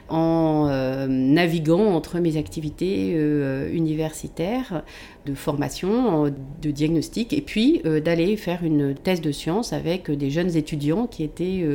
en 0.09 0.67
euh, 0.69 1.07
naviguant 1.07 1.93
entre 1.93 2.19
mes 2.19 2.37
activités 2.37 3.13
euh, 3.15 3.71
universitaires 3.71 4.83
de 5.25 5.33
formation, 5.33 6.33
de 6.61 6.71
diagnostic, 6.71 7.33
et 7.33 7.41
puis 7.41 7.81
euh, 7.85 7.99
d'aller 7.99 8.37
faire 8.37 8.63
une 8.63 8.95
thèse 8.95 9.19
de 9.19 9.31
sciences 9.31 9.73
avec 9.73 10.09
des 10.09 10.29
jeunes 10.29 10.55
étudiants 10.55 11.07
qui 11.07 11.23
étaient, 11.23 11.65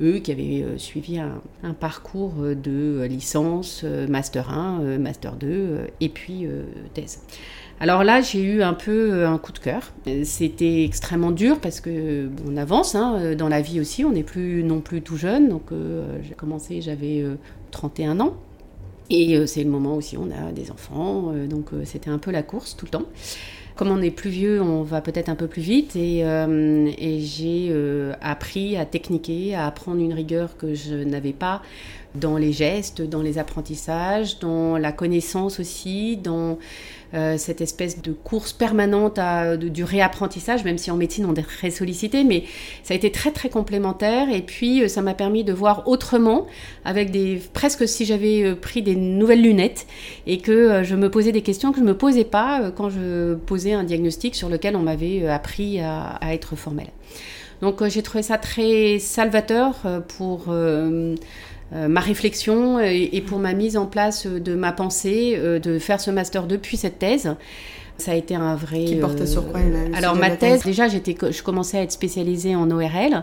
eux, 0.00 0.18
qui 0.18 0.30
avaient 0.30 0.64
suivi 0.76 1.18
un, 1.18 1.74
parcours 1.74 2.34
de 2.34 3.04
licence, 3.08 3.84
master 4.08 4.50
1, 4.50 4.98
master 4.98 5.34
2, 5.34 5.88
et 6.00 6.08
puis 6.08 6.46
thèse. 6.94 7.20
Alors 7.82 8.04
là, 8.04 8.20
j'ai 8.20 8.40
eu 8.40 8.62
un 8.62 8.74
peu 8.74 9.10
euh, 9.12 9.28
un 9.28 9.38
coup 9.38 9.50
de 9.50 9.58
cœur. 9.58 9.92
C'était 10.22 10.84
extrêmement 10.84 11.32
dur 11.32 11.58
parce 11.58 11.80
que 11.80 12.28
on 12.46 12.56
avance 12.56 12.94
hein, 12.94 13.16
euh, 13.18 13.34
dans 13.34 13.48
la 13.48 13.60
vie 13.60 13.80
aussi. 13.80 14.04
On 14.04 14.12
n'est 14.12 14.22
plus 14.22 14.62
non 14.62 14.80
plus 14.80 15.02
tout 15.02 15.16
jeune. 15.16 15.48
Donc 15.48 15.72
euh, 15.72 16.20
j'ai 16.22 16.34
commencé, 16.34 16.80
j'avais 16.80 17.24
31 17.72 18.20
ans. 18.20 18.36
Et 19.10 19.46
c'est 19.46 19.64
le 19.64 19.68
moment 19.68 19.96
aussi 19.96 20.16
où 20.16 20.22
on 20.22 20.30
a 20.30 20.52
des 20.52 20.70
enfants. 20.70 21.32
donc 21.50 21.70
c'était 21.84 22.08
un 22.08 22.18
peu 22.18 22.30
la 22.30 22.42
course 22.42 22.76
tout 22.76 22.86
le 22.86 22.92
temps. 22.92 23.04
Comme 23.74 23.88
on 23.88 24.00
est 24.00 24.10
plus 24.10 24.30
vieux, 24.30 24.62
on 24.62 24.82
va 24.82 25.00
peut-être 25.00 25.28
un 25.28 25.34
peu 25.34 25.48
plus 25.48 25.60
vite. 25.60 25.96
Et, 25.96 26.20
et 26.20 27.20
j'ai 27.20 27.74
appris 28.22 28.76
à 28.76 28.86
techniquer, 28.86 29.54
à 29.54 29.66
apprendre 29.66 30.00
une 30.00 30.14
rigueur 30.14 30.56
que 30.56 30.74
je 30.74 30.94
n'avais 30.94 31.32
pas 31.34 31.60
dans 32.14 32.36
les 32.36 32.52
gestes, 32.52 33.02
dans 33.02 33.22
les 33.22 33.38
apprentissages, 33.38 34.38
dans 34.38 34.76
la 34.76 34.92
connaissance 34.92 35.60
aussi, 35.60 36.16
dans 36.16 36.58
euh, 37.14 37.36
cette 37.36 37.60
espèce 37.60 38.00
de 38.00 38.12
course 38.12 38.54
permanente 38.54 39.18
à, 39.18 39.58
du 39.58 39.84
réapprentissage, 39.84 40.64
même 40.64 40.78
si 40.78 40.90
en 40.90 40.96
médecine 40.96 41.26
on 41.26 41.34
est 41.34 41.42
très 41.42 41.70
sollicité, 41.70 42.24
mais 42.24 42.44
ça 42.82 42.94
a 42.94 42.96
été 42.96 43.12
très 43.12 43.32
très 43.32 43.50
complémentaire 43.50 44.30
et 44.30 44.40
puis 44.40 44.82
euh, 44.82 44.88
ça 44.88 45.02
m'a 45.02 45.12
permis 45.12 45.44
de 45.44 45.52
voir 45.52 45.86
autrement, 45.86 46.46
avec 46.86 47.10
des 47.10 47.42
presque 47.52 47.86
si 47.86 48.06
j'avais 48.06 48.42
euh, 48.44 48.54
pris 48.54 48.80
des 48.80 48.96
nouvelles 48.96 49.42
lunettes 49.42 49.86
et 50.26 50.38
que 50.38 50.82
je 50.82 50.94
me 50.94 51.10
posais 51.10 51.32
des 51.32 51.42
questions 51.42 51.70
que 51.70 51.78
je 51.78 51.82
ne 51.82 51.88
me 51.88 51.98
posais 51.98 52.24
pas 52.24 52.70
quand 52.70 52.88
je 52.88 53.34
posais 53.34 53.74
un 53.74 53.84
diagnostic 53.84 54.34
sur 54.34 54.48
lequel 54.48 54.74
on 54.74 54.82
m'avait 54.82 55.28
appris 55.28 55.80
à, 55.80 56.18
être 56.32 56.56
formel. 56.56 56.86
Donc 57.60 57.86
j'ai 57.88 58.02
trouvé 58.02 58.22
ça 58.22 58.38
très 58.38 58.98
salvateur 58.98 59.74
pour 60.16 60.52
ma 61.72 62.00
réflexion 62.00 62.80
et, 62.80 63.22
pour 63.26 63.38
ma 63.38 63.54
mise 63.54 63.76
en 63.76 63.86
place 63.86 64.26
de 64.26 64.54
ma 64.54 64.72
pensée, 64.72 65.34
euh, 65.36 65.58
de 65.58 65.78
faire 65.78 66.00
ce 66.00 66.10
master 66.10 66.46
depuis 66.46 66.76
cette 66.76 66.98
thèse. 66.98 67.34
Ça 67.98 68.12
a 68.12 68.14
été 68.14 68.34
un 68.34 68.56
vrai. 68.56 68.84
Qui 68.84 68.96
portait 68.96 69.26
sur 69.26 69.46
quoi 69.50 69.60
Alors 69.94 70.16
ma 70.16 70.30
thèse, 70.30 70.64
déjà, 70.64 70.88
j'étais, 70.88 71.14
je 71.30 71.42
commençais 71.42 71.78
à 71.78 71.82
être 71.82 71.92
spécialisée 71.92 72.56
en 72.56 72.70
ORL 72.70 73.22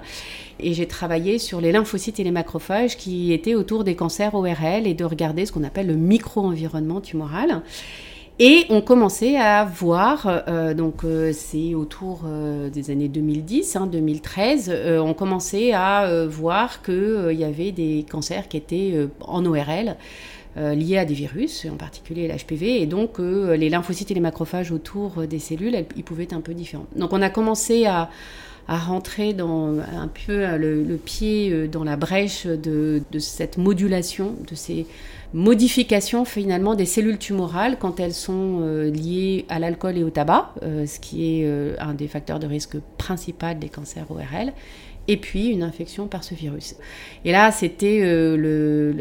et 0.59 0.73
j'ai 0.73 0.87
travaillé 0.87 1.37
sur 1.37 1.59
les 1.59 1.71
lymphocytes 1.71 2.19
et 2.19 2.23
les 2.23 2.31
macrophages 2.31 2.95
qui 2.95 3.33
étaient 3.33 3.55
autour 3.55 3.83
des 3.83 3.95
cancers 3.95 4.33
ORL 4.33 4.85
et 4.85 4.93
de 4.93 5.03
regarder 5.03 5.45
ce 5.45 5.51
qu'on 5.51 5.63
appelle 5.63 5.87
le 5.87 5.95
micro-environnement 5.95 7.01
tumoral. 7.01 7.61
Et 8.41 8.65
on 8.69 8.79
commençait 8.79 9.35
à 9.35 9.65
voir, 9.65 10.43
euh, 10.47 10.73
donc 10.73 11.03
euh, 11.03 11.33
c'est 11.33 11.75
autour 11.75 12.21
euh, 12.25 12.69
des 12.69 12.89
années 12.89 13.09
2010, 13.09 13.77
2013, 13.91 14.69
hein, 14.69 15.01
on 15.01 15.13
commençait 15.13 15.73
à 15.73 16.25
voir 16.25 16.81
qu'il 16.81 17.33
y 17.33 17.43
avait 17.43 17.73
des 17.73 18.05
cancers 18.09 18.47
qui 18.47 18.55
étaient 18.55 19.07
en 19.19 19.45
ORL. 19.45 19.97
liés 20.55 20.97
à 20.97 21.05
des 21.05 21.13
virus, 21.13 21.67
en 21.71 21.75
particulier 21.75 22.27
l'HPV, 22.27 22.81
et 22.81 22.85
donc 22.85 23.19
les 23.19 23.69
lymphocytes 23.69 24.11
et 24.11 24.13
les 24.13 24.19
macrophages 24.21 24.71
autour 24.71 25.27
des 25.27 25.39
cellules, 25.39 25.85
ils 25.95 26.03
pouvaient 26.03 26.23
être 26.23 26.33
un 26.33 26.41
peu 26.41 26.53
différents. 26.53 26.87
Donc 26.95 27.13
on 27.13 27.21
a 27.21 27.29
commencé 27.29 27.85
à, 27.85 28.09
rentrer 28.67 29.33
dans 29.33 29.79
un 29.79 30.07
peu 30.07 30.45
le, 30.57 30.97
pied 30.97 31.67
dans 31.67 31.83
la 31.83 31.95
brèche 31.95 32.45
de, 32.45 33.01
de, 33.11 33.19
cette 33.19 33.57
modulation, 33.57 34.35
de 34.49 34.55
ces 34.55 34.85
modification 35.33 36.25
finalement 36.25 36.75
des 36.75 36.85
cellules 36.85 37.17
tumorales 37.17 37.77
quand 37.79 37.99
elles 37.99 38.13
sont 38.13 38.59
euh, 38.61 38.89
liées 38.89 39.45
à 39.49 39.59
l'alcool 39.59 39.97
et 39.97 40.03
au 40.03 40.09
tabac, 40.09 40.53
euh, 40.63 40.85
ce 40.85 40.99
qui 40.99 41.41
est 41.41 41.45
euh, 41.45 41.75
un 41.79 41.93
des 41.93 42.07
facteurs 42.07 42.39
de 42.39 42.47
risque 42.47 42.77
principal 42.97 43.59
des 43.59 43.69
cancers 43.69 44.09
ORL, 44.09 44.53
et 45.07 45.17
puis 45.17 45.47
une 45.47 45.63
infection 45.63 46.07
par 46.07 46.23
ce 46.23 46.33
virus. 46.35 46.75
Et 47.25 47.31
là, 47.31 47.51
c'était 47.51 48.03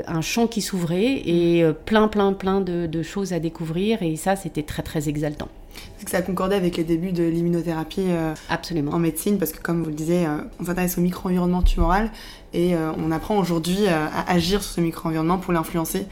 un 0.06 0.20
champ 0.22 0.46
qui 0.46 0.62
s'ouvrait 0.62 1.20
et 1.26 1.62
plein, 1.84 2.08
plein, 2.08 2.32
plein 2.32 2.62
de, 2.62 3.02
choses 3.02 3.34
à 3.34 3.40
découvrir, 3.40 4.02
et 4.02 4.16
ça, 4.16 4.34
c'était 4.34 4.62
très, 4.62 4.82
très 4.82 5.10
exaltant. 5.10 5.48
Est-ce 5.96 6.04
que 6.04 6.10
ça 6.10 6.22
concordait 6.22 6.56
avec 6.56 6.76
les 6.76 6.84
débuts 6.84 7.12
de 7.12 7.24
l'immunothérapie 7.24 8.06
Absolument. 8.48 8.92
en 8.92 8.98
médecine 8.98 9.38
Parce 9.38 9.52
que 9.52 9.60
comme 9.60 9.82
vous 9.82 9.90
le 9.90 9.96
disiez, 9.96 10.26
on 10.60 10.64
s'intéresse 10.64 10.98
au 10.98 11.00
micro-environnement 11.00 11.62
tumoral 11.62 12.10
et 12.52 12.74
euh, 12.74 12.92
on 12.96 13.10
apprend 13.10 13.38
aujourd'hui 13.38 13.86
euh, 13.86 14.06
à 14.06 14.30
agir 14.30 14.62
sur 14.62 14.72
ce 14.72 14.80
micro-environnement 14.80 15.38
pour 15.38 15.52
l'influencer 15.52 16.06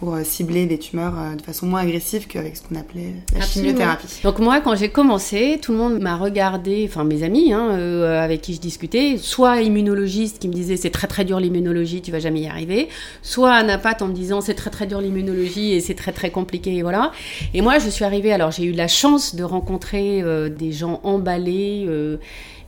pour 0.00 0.14
euh, 0.14 0.24
cibler 0.24 0.66
les 0.66 0.78
tumeurs 0.78 1.12
de 1.36 1.42
façon 1.42 1.66
moins 1.66 1.82
agressive 1.82 2.26
qu'avec 2.26 2.56
ce 2.56 2.62
qu'on 2.62 2.74
appelait 2.74 3.12
la 3.34 3.42
chimiothérapie. 3.42 4.06
Donc 4.24 4.38
moi, 4.38 4.60
quand 4.62 4.74
j'ai 4.74 4.88
commencé, 4.88 5.60
tout 5.60 5.72
le 5.72 5.78
monde 5.78 6.00
m'a 6.00 6.16
regardé, 6.16 6.86
enfin 6.88 7.04
mes 7.04 7.22
amis 7.22 7.52
hein, 7.52 7.68
avec 7.70 8.40
qui 8.40 8.54
je 8.54 8.60
discutais, 8.60 9.18
soit 9.18 9.60
immunologiste 9.60 10.38
qui 10.38 10.48
me 10.48 10.54
disait 10.54 10.78
c'est 10.78 10.90
très 10.90 11.06
très 11.06 11.26
dur 11.26 11.38
l'immunologie, 11.38 12.00
tu 12.00 12.10
vas 12.10 12.18
jamais 12.18 12.40
y 12.40 12.48
arriver, 12.48 12.88
soit 13.20 13.52
anapathe 13.52 14.00
en 14.00 14.08
me 14.08 14.14
disant 14.14 14.40
c'est 14.40 14.54
très 14.54 14.70
très 14.70 14.86
dur 14.86 15.02
l'immunologie 15.02 15.74
et 15.74 15.80
c'est 15.80 15.94
très 15.94 16.12
très 16.12 16.30
compliqué, 16.30 16.76
et 16.76 16.82
voilà. 16.82 17.12
Et 17.52 17.60
moi, 17.60 17.78
je 17.78 17.90
suis 17.90 18.04
arrivée, 18.04 18.32
alors 18.32 18.50
j'ai 18.50 18.64
eu 18.64 18.72
la 18.72 18.88
chance 18.88 19.34
de 19.34 19.44
rencontrer 19.44 20.24
des 20.50 20.72
gens 20.72 21.00
emballés, 21.04 21.86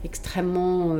extrêmement 0.05 0.95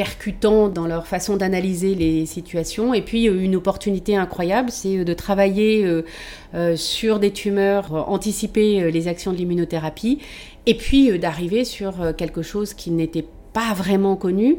percutants 0.00 0.70
dans 0.70 0.86
leur 0.86 1.06
façon 1.06 1.36
d'analyser 1.36 1.94
les 1.94 2.24
situations. 2.24 2.94
Et 2.94 3.02
puis 3.02 3.24
une 3.24 3.54
opportunité 3.54 4.16
incroyable, 4.16 4.70
c'est 4.70 4.96
euh, 4.96 5.04
de 5.04 5.12
travailler 5.12 5.84
euh, 5.84 6.06
euh, 6.54 6.74
sur 6.74 7.18
des 7.18 7.32
tumeurs, 7.32 8.08
anticiper 8.08 8.90
les 8.90 9.08
actions 9.08 9.30
de 9.30 9.36
l'immunothérapie, 9.36 10.18
et 10.64 10.74
puis 10.74 11.18
d'arriver 11.18 11.66
sur 11.66 12.16
quelque 12.16 12.40
chose 12.40 12.72
qui 12.72 12.90
n'était 12.90 13.22
pas 13.22 13.39
pas 13.52 13.74
vraiment 13.74 14.16
connu 14.16 14.56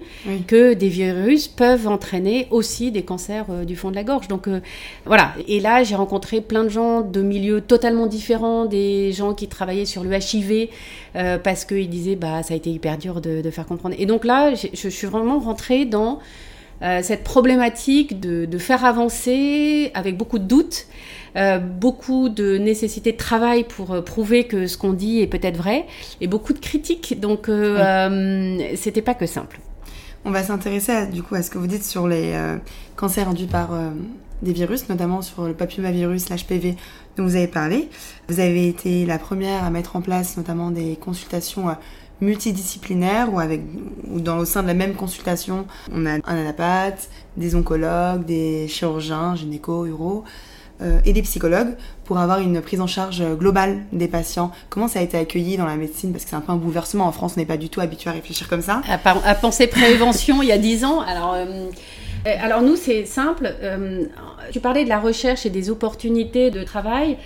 que 0.48 0.74
des 0.74 0.90
virus 0.90 1.48
peuvent 1.48 1.88
entraîner 1.88 2.48
aussi 2.52 2.92
des 2.92 3.04
cancers 3.04 3.46
euh, 3.50 3.64
du 3.64 3.76
fond 3.76 3.90
de 3.90 3.96
la 3.96 4.04
gorge. 4.04 4.28
Donc 4.28 4.48
euh, 4.48 4.60
voilà. 5.06 5.34
Et 5.48 5.60
là, 5.60 5.84
j'ai 5.84 5.96
rencontré 5.96 6.42
plein 6.42 6.64
de 6.64 6.70
gens 6.70 7.02
de 7.02 7.22
milieux 7.22 7.62
totalement 7.62 8.08
différents, 8.08 8.66
des 8.66 9.12
gens 9.12 9.34
qui 9.34 9.48
travaillaient 9.48 9.86
sur 9.86 10.04
le 10.04 10.12
HIV 10.14 10.70
euh, 11.16 11.38
parce 11.38 11.66
qu'ils 11.66 11.90
disaient 11.90 12.16
bah 12.16 12.44
ça 12.44 12.54
a 12.54 12.58
été 12.58 12.70
hyper 12.70 12.98
dur 12.98 13.22
de, 13.22 13.50
faire 13.52 13.66
comprendre. 13.66 13.96
Et 13.98 14.06
donc 14.06 14.26
là, 14.26 14.54
je 14.54 14.90
suis 14.90 15.08
vraiment 15.08 15.40
rentrée 15.40 15.86
dans 15.86 16.20
cette 16.82 17.24
problématique 17.24 18.20
de, 18.20 18.46
de, 18.46 18.58
faire 18.58 18.86
avancer 18.86 19.92
avec 19.94 20.18
beaucoup 20.18 20.40
de 20.40 20.46
doutes 20.46 20.88
euh, 21.38 21.60
beaucoup 21.60 22.28
de 22.28 22.58
nécessité 22.58 23.14
de 23.14 23.18
travail 23.18 23.64
pour 23.64 23.92
euh, 23.94 24.02
prouver 24.02 24.48
que 24.48 24.68
ce 24.68 24.78
qu'on 24.78 24.92
dit 24.92 25.22
est 25.22 25.28
peut-être 25.28 25.56
vrai, 25.56 25.86
et 26.20 26.28
beaucoup 26.28 26.52
de 26.52 26.60
critiques. 26.60 27.20
Donc, 27.20 27.48
euh, 27.48 28.58
c'était 28.76 29.02
pas 29.02 29.14
que 29.14 29.26
simple. 29.26 29.60
On 30.26 30.32
va 30.32 30.44
s'intéresser 30.44 31.08
du 31.08 31.24
coup 31.24 31.36
à 31.36 31.42
ce 31.42 31.50
que 31.50 31.58
vous 31.58 31.68
dites 31.68 31.84
sur 31.84 32.08
les 32.08 32.36
cancers 32.96 33.28
induits 33.28 33.48
par 33.48 33.70
des 34.44 34.54
virus, 34.54 34.88
notamment 34.88 35.24
sur 35.24 35.48
le 35.48 35.54
papillomavirus, 35.56 36.30
l'HPV 36.30 36.76
dont 37.18 37.24
vous 37.24 37.36
avez 37.36 37.48
parlé. 37.48 37.90
Vous 38.30 38.40
avez 38.40 38.68
été 38.68 39.08
la 39.08 39.18
première 39.18 39.64
à 39.64 39.72
mettre 39.72 39.96
en 39.96 40.02
place 40.02 40.38
notamment 40.38 40.70
des 40.70 40.96
consultations 40.96 41.76
multidisciplinaires 42.22 43.34
ou 43.34 43.40
avec 43.40 43.62
ou 44.10 44.20
dans 44.20 44.38
au 44.38 44.46
sein 44.46 44.62
de 44.62 44.68
la 44.68 44.74
même 44.74 44.94
consultation, 44.94 45.66
on 45.94 46.06
a 46.06 46.14
un 46.14 46.22
anapathe, 46.26 47.10
des 47.38 47.56
oncologues, 47.56 48.26
des 48.26 48.68
chirurgiens, 48.68 49.36
gynéco, 49.36 49.86
uro, 49.86 50.24
euh, 50.82 51.00
et 51.06 51.14
des 51.14 51.22
psychologues 51.22 51.76
pour 52.06 52.18
avoir 52.18 52.40
une 52.40 52.60
prise 52.60 52.82
en 52.82 52.88
charge 52.88 53.24
globale 53.38 53.82
des 53.94 54.08
patients. 54.08 54.52
Comment 54.70 54.88
ça 54.88 55.00
a 55.00 55.02
été 55.04 55.16
accueilli 55.16 55.56
dans 55.56 55.66
la 55.66 55.76
médecine? 55.76 56.12
Parce 56.12 56.24
que 56.24 56.32
c'est 56.32 56.36
un 56.36 56.42
peu 56.42 56.52
un 56.52 56.58
bouleversement. 56.58 57.06
En 57.06 57.12
France, 57.12 57.34
on 57.38 57.40
n'est 57.40 57.46
pas 57.46 57.58
du 57.58 57.70
tout 57.70 57.82
habitué 57.82 58.10
à 58.10 58.14
réfléchir 58.14 58.48
comme 58.48 58.64
ça. 58.64 58.82
À, 58.88 59.36
penser 59.36 59.68
prévention 59.68 60.42
il 60.42 60.48
y 60.48 60.52
a 60.52 60.58
10 60.58 60.86
ans. 60.86 61.02
Alors, 61.02 61.34
euh, 61.36 61.70
alors 62.26 62.62
nous, 62.62 62.76
c'est 62.76 63.06
simple. 63.06 63.54
tu 64.52 64.60
parlais 64.60 64.84
de 64.84 64.90
la 64.90 65.00
recherche 65.00 65.46
et 65.46 65.50
des 65.50 65.70
opportunités 65.70 66.52
de 66.52 66.64
travail. 66.64 67.18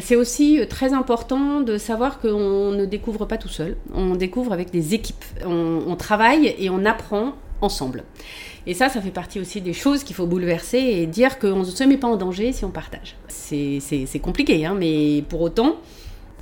C'est 0.00 0.16
aussi 0.16 0.60
très 0.68 0.92
important 0.92 1.60
de 1.60 1.78
savoir 1.78 2.20
qu'on 2.20 2.72
ne 2.72 2.84
découvre 2.84 3.26
pas 3.26 3.38
tout 3.38 3.48
seul. 3.48 3.76
On 3.94 4.16
découvre 4.16 4.52
avec 4.52 4.70
des 4.70 4.94
équipes. 4.94 5.24
on 5.44 5.96
travaille 5.96 6.54
et 6.58 6.70
on 6.70 6.84
apprend 6.84 7.34
ensemble. 7.60 8.04
Et 8.66 8.74
ça, 8.74 8.88
ça 8.88 9.00
fait 9.00 9.10
partie 9.10 9.40
aussi 9.40 9.60
des 9.60 9.72
choses 9.72 10.04
qu'il 10.04 10.14
faut 10.14 10.26
bouleverser 10.26 10.78
et 10.78 11.06
dire 11.06 11.38
qu'on 11.38 11.60
ne 11.60 11.64
se 11.64 11.84
met 11.84 11.96
pas 11.96 12.08
en 12.08 12.16
danger 12.16 12.52
si 12.52 12.64
on 12.64 12.70
partage. 12.70 13.16
C'est 13.28 14.20
compliqué, 14.20 14.66
hein, 14.66 14.76
mais 14.78 15.24
pour 15.28 15.40
autant, 15.40 15.76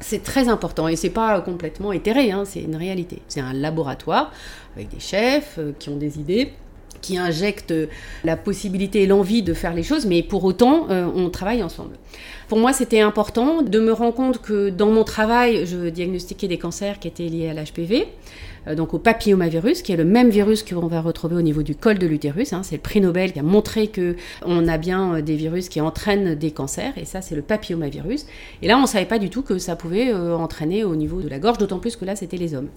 c'est 0.00 0.22
très 0.22 0.48
important 0.48 0.88
et 0.88 0.96
c'est 0.96 1.10
pas 1.10 1.40
complètement 1.40 1.92
éthéré, 1.92 2.30
hein, 2.32 2.44
c'est 2.44 2.60
une 2.60 2.76
réalité. 2.76 3.22
C'est 3.28 3.40
un 3.40 3.52
laboratoire 3.52 4.32
avec 4.74 4.88
des 4.88 5.00
chefs 5.00 5.54
euh, 5.58 5.72
qui 5.78 5.88
ont 5.88 5.96
des 5.96 6.18
idées 6.18 6.52
qui 7.00 7.18
injecte 7.18 7.74
la 8.24 8.36
possibilité 8.36 9.02
et 9.02 9.06
l'envie 9.06 9.42
de 9.42 9.54
faire 9.54 9.74
les 9.74 9.82
choses, 9.82 10.06
mais 10.06 10.22
pour 10.22 10.44
autant, 10.44 10.86
on 10.90 11.30
travaille 11.30 11.62
ensemble. 11.62 11.96
Pour 12.48 12.58
moi, 12.58 12.72
c'était 12.72 13.00
important 13.00 13.62
de 13.62 13.78
me 13.80 13.92
rendre 13.92 14.14
compte 14.14 14.40
que 14.40 14.70
dans 14.70 14.90
mon 14.90 15.04
travail, 15.04 15.66
je 15.66 15.88
diagnostiquais 15.88 16.48
des 16.48 16.58
cancers 16.58 16.98
qui 16.98 17.08
étaient 17.08 17.28
liés 17.28 17.48
à 17.48 17.54
l'HPV. 17.54 18.06
Euh, 18.68 18.74
donc 18.74 18.94
au 18.94 18.98
papillomavirus, 18.98 19.82
qui 19.82 19.92
est 19.92 19.96
le 19.96 20.04
même 20.04 20.30
virus 20.30 20.62
que 20.62 20.74
l'on 20.74 20.86
va 20.86 21.00
retrouver 21.00 21.36
au 21.36 21.42
niveau 21.42 21.62
du 21.62 21.74
col 21.74 21.98
de 21.98 22.06
l'utérus. 22.06 22.52
Hein. 22.52 22.62
C'est 22.62 22.76
le 22.76 22.82
prix 22.82 23.00
Nobel 23.00 23.32
qui 23.32 23.38
a 23.38 23.42
montré 23.42 23.88
que 23.88 24.16
on 24.44 24.66
a 24.68 24.78
bien 24.78 25.16
euh, 25.16 25.22
des 25.22 25.36
virus 25.36 25.68
qui 25.68 25.80
entraînent 25.80 26.34
des 26.34 26.50
cancers, 26.50 26.96
et 26.96 27.04
ça 27.04 27.22
c'est 27.22 27.34
le 27.34 27.42
papillomavirus. 27.42 28.26
Et 28.62 28.68
là, 28.68 28.78
on 28.78 28.82
ne 28.82 28.86
savait 28.86 29.06
pas 29.06 29.18
du 29.18 29.30
tout 29.30 29.42
que 29.42 29.58
ça 29.58 29.76
pouvait 29.76 30.12
euh, 30.12 30.36
entraîner 30.36 30.84
au 30.84 30.96
niveau 30.96 31.20
de 31.20 31.28
la 31.28 31.38
gorge, 31.38 31.58
d'autant 31.58 31.78
plus 31.78 31.96
que 31.96 32.04
là 32.04 32.16
c'était 32.16 32.36
les 32.36 32.54
hommes, 32.54 32.68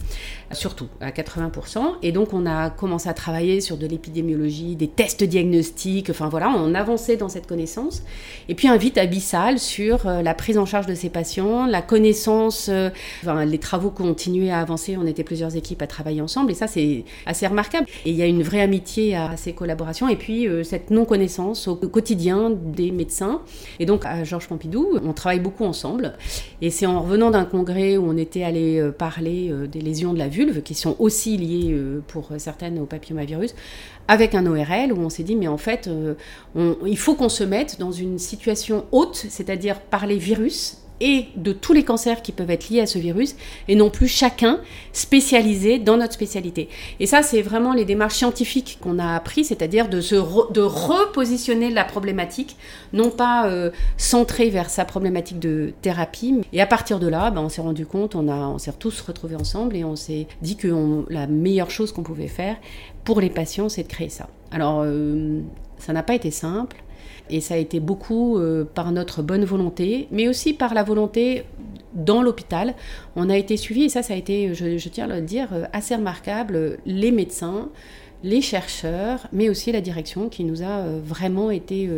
surtout 0.52 0.88
à 1.02 1.12
80%. 1.12 1.80
Et 2.04 2.12
donc 2.12 2.34
on 2.34 2.46
a 2.46 2.70
commencé 2.70 3.10
à 3.10 3.14
travailler 3.14 3.62
sur 3.62 3.78
de 3.78 3.88
l'épidémiologie, 3.88 4.76
des 4.76 4.88
tests 4.88 5.24
diagnostiques, 5.24 6.10
enfin 6.10 6.30
voilà, 6.30 6.50
on 6.50 6.74
avançait 6.74 7.18
dans 7.18 7.30
cette 7.30 7.48
connaissance. 7.48 8.04
Et 8.48 8.56
puis 8.56 8.68
un 8.68 8.78
vite 8.78 8.98
abyssal 8.98 9.60
sur 9.60 10.06
la 10.06 10.34
prise 10.34 10.58
en 10.58 10.66
charge 10.66 10.86
de 10.86 10.96
ces 10.96 11.10
patients, 11.10 11.66
la 11.66 11.82
connaissance, 11.82 12.70
enfin, 13.24 13.46
les 13.46 13.58
travaux 13.58 13.90
continuaient 13.90 14.52
à 14.52 14.60
avancer, 14.60 14.98
on 14.98 15.06
était 15.06 15.24
plusieurs 15.24 15.56
équipes 15.56 15.79
travailler 15.88 16.22
ensemble. 16.22 16.52
Et 16.52 16.56
ça, 16.56 16.68
c'est 16.68 17.06
assez 17.26 17.48
remarquable. 17.48 17.88
Et 18.06 18.12
il 18.12 18.16
y 18.16 18.22
a 18.22 18.26
une 18.26 18.44
vraie 18.44 18.62
amitié 18.62 19.16
à 19.16 19.38
ces 19.38 19.54
collaborations. 19.54 20.08
Et 20.10 20.16
puis, 20.16 20.48
euh, 20.48 20.64
cette 20.64 20.92
non-connaissance 20.92 21.68
au 21.68 21.76
quotidien 21.76 22.50
des 22.52 22.92
médecins. 22.92 23.42
Et 23.80 23.86
donc, 23.86 24.06
à 24.06 24.24
Georges 24.24 24.48
Pompidou, 24.48 25.00
on 25.04 25.14
travaille 25.14 25.40
beaucoup 25.40 25.66
ensemble. 25.66 26.14
Et 26.62 26.70
c'est 26.70 26.86
en 26.86 27.02
revenant 27.02 27.32
d'un 27.32 27.46
congrès 27.46 27.98
où 27.98 28.10
on 28.10 28.18
était 28.18 28.44
allé 28.44 28.80
euh, 28.80 28.92
parler 28.92 29.50
euh, 29.52 29.68
des 29.68 29.82
lésions 29.82 30.14
de 30.14 30.20
la 30.20 30.28
vulve, 30.28 30.62
qui 30.62 30.74
sont 30.74 30.96
aussi 31.00 31.38
liées 31.38 31.76
pour 32.08 32.30
certaines 32.38 32.80
au 32.80 32.86
papillomavirus, 32.86 33.56
avec 34.08 34.36
un 34.36 34.46
ORL, 34.46 34.94
où 34.94 35.00
on 35.00 35.10
s'est 35.10 35.24
dit, 35.24 35.36
mais 35.36 35.48
en 35.48 35.58
fait, 35.58 35.90
il 36.56 36.98
faut 36.98 37.16
qu'on 37.16 37.30
se 37.30 37.44
mette 37.44 37.80
dans 37.80 37.92
une 37.92 38.18
situation 38.18 38.86
haute, 38.92 39.26
c'est-à-dire 39.30 39.80
par 39.80 40.08
les 40.08 40.18
virus 40.18 40.78
et 41.02 41.26
de 41.36 41.54
tous 41.54 41.74
les 41.74 41.84
cancers 41.84 42.22
qui 42.22 42.32
peuvent 42.32 42.50
être 42.50 42.70
liés 42.70 42.82
à 42.82 42.88
ce 42.88 42.98
virus, 42.98 43.36
et 43.68 43.76
non 43.76 43.90
plus 43.90 44.08
chacun 44.08 44.60
spécialisé 44.94 45.80
dans 45.80 45.98
notre 45.98 46.14
spécialité. 46.14 46.70
Et 47.00 47.06
ça, 47.06 47.22
c'est 47.22 47.42
vraiment 47.42 47.74
les 47.74 47.86
démarches 47.86 48.16
scientifiques 48.16 48.78
qu'on 48.82 49.00
a 49.00 49.16
appris, 49.16 49.44
c'est-à-dire 49.44 49.90
de, 49.90 50.02
se 50.02 50.16
de 50.16 50.62
repositionner 50.62 51.70
la 51.70 51.84
problématique, 51.84 52.56
non 52.94 53.10
pas 53.10 53.48
euh, 53.48 53.72
centrée 53.98 54.50
vers 54.50 54.70
sa 54.70 54.86
problématique 54.86 55.40
de 55.40 55.74
thérapie. 55.82 56.42
Et 56.54 56.62
à 56.62 56.66
partir 56.66 57.00
de 57.00 57.08
là, 57.08 57.32
ben, 57.32 57.42
on 57.42 57.50
s'est 57.50 57.62
rendu 57.62 57.86
compte, 57.86 58.16
on, 58.16 58.30
on 58.30 58.58
s'est 58.58 58.70
tous 58.78 59.02
retrouvés 59.02 59.36
ensemble 59.36 59.76
et 59.76 59.84
on 59.84 59.96
s'est 59.96 60.28
dit 60.42 60.56
que 60.56 60.70
la 61.10 61.28
meilleure 61.28 61.72
chose 61.72 61.92
qu'on 61.92 62.04
pouvait 62.04 62.28
faire 62.28 62.58
pour 63.04 63.22
les 63.22 63.30
patients, 63.30 63.70
c'est 63.70 63.84
de 63.84 63.88
créer 63.88 64.10
ça. 64.10 64.28
Alors, 64.52 64.82
euh, 64.84 65.42
ça 65.78 65.94
n'a 65.94 66.04
pas 66.04 66.14
été 66.14 66.32
simple. 66.32 66.78
Et 67.30 67.42
ça 67.42 67.56
a 67.56 67.58
été 67.58 67.80
beaucoup 67.80 68.38
euh, 68.38 68.66
par 68.66 68.92
notre 68.92 69.22
bonne 69.22 69.46
volonté, 69.46 70.08
mais 70.12 70.28
aussi 70.28 70.54
par 70.54 70.74
la 70.74 70.84
volonté 70.84 71.44
dans 71.94 72.22
l'hôpital. 72.22 72.76
On 73.16 73.30
a 73.30 73.38
été 73.38 73.58
suivi, 73.58 73.84
et 73.84 73.90
ça, 73.90 74.04
ça 74.04 74.14
a 74.14 74.18
été, 74.18 74.54
je, 74.54 74.90
tiens 74.90 75.10
à 75.10 75.16
le 75.16 75.22
dire, 75.22 75.50
euh, 75.54 75.66
assez 75.74 75.96
remarquable, 75.96 76.78
les 76.86 77.12
médecins, 77.12 77.70
les 78.24 78.42
chercheurs, 78.42 79.28
mais 79.32 79.50
aussi 79.50 79.72
la 79.72 79.82
direction 79.82 80.28
qui 80.28 80.44
nous 80.44 80.62
a 80.62 80.80
euh, 80.80 81.00
vraiment 81.04 81.52
été 81.52 81.90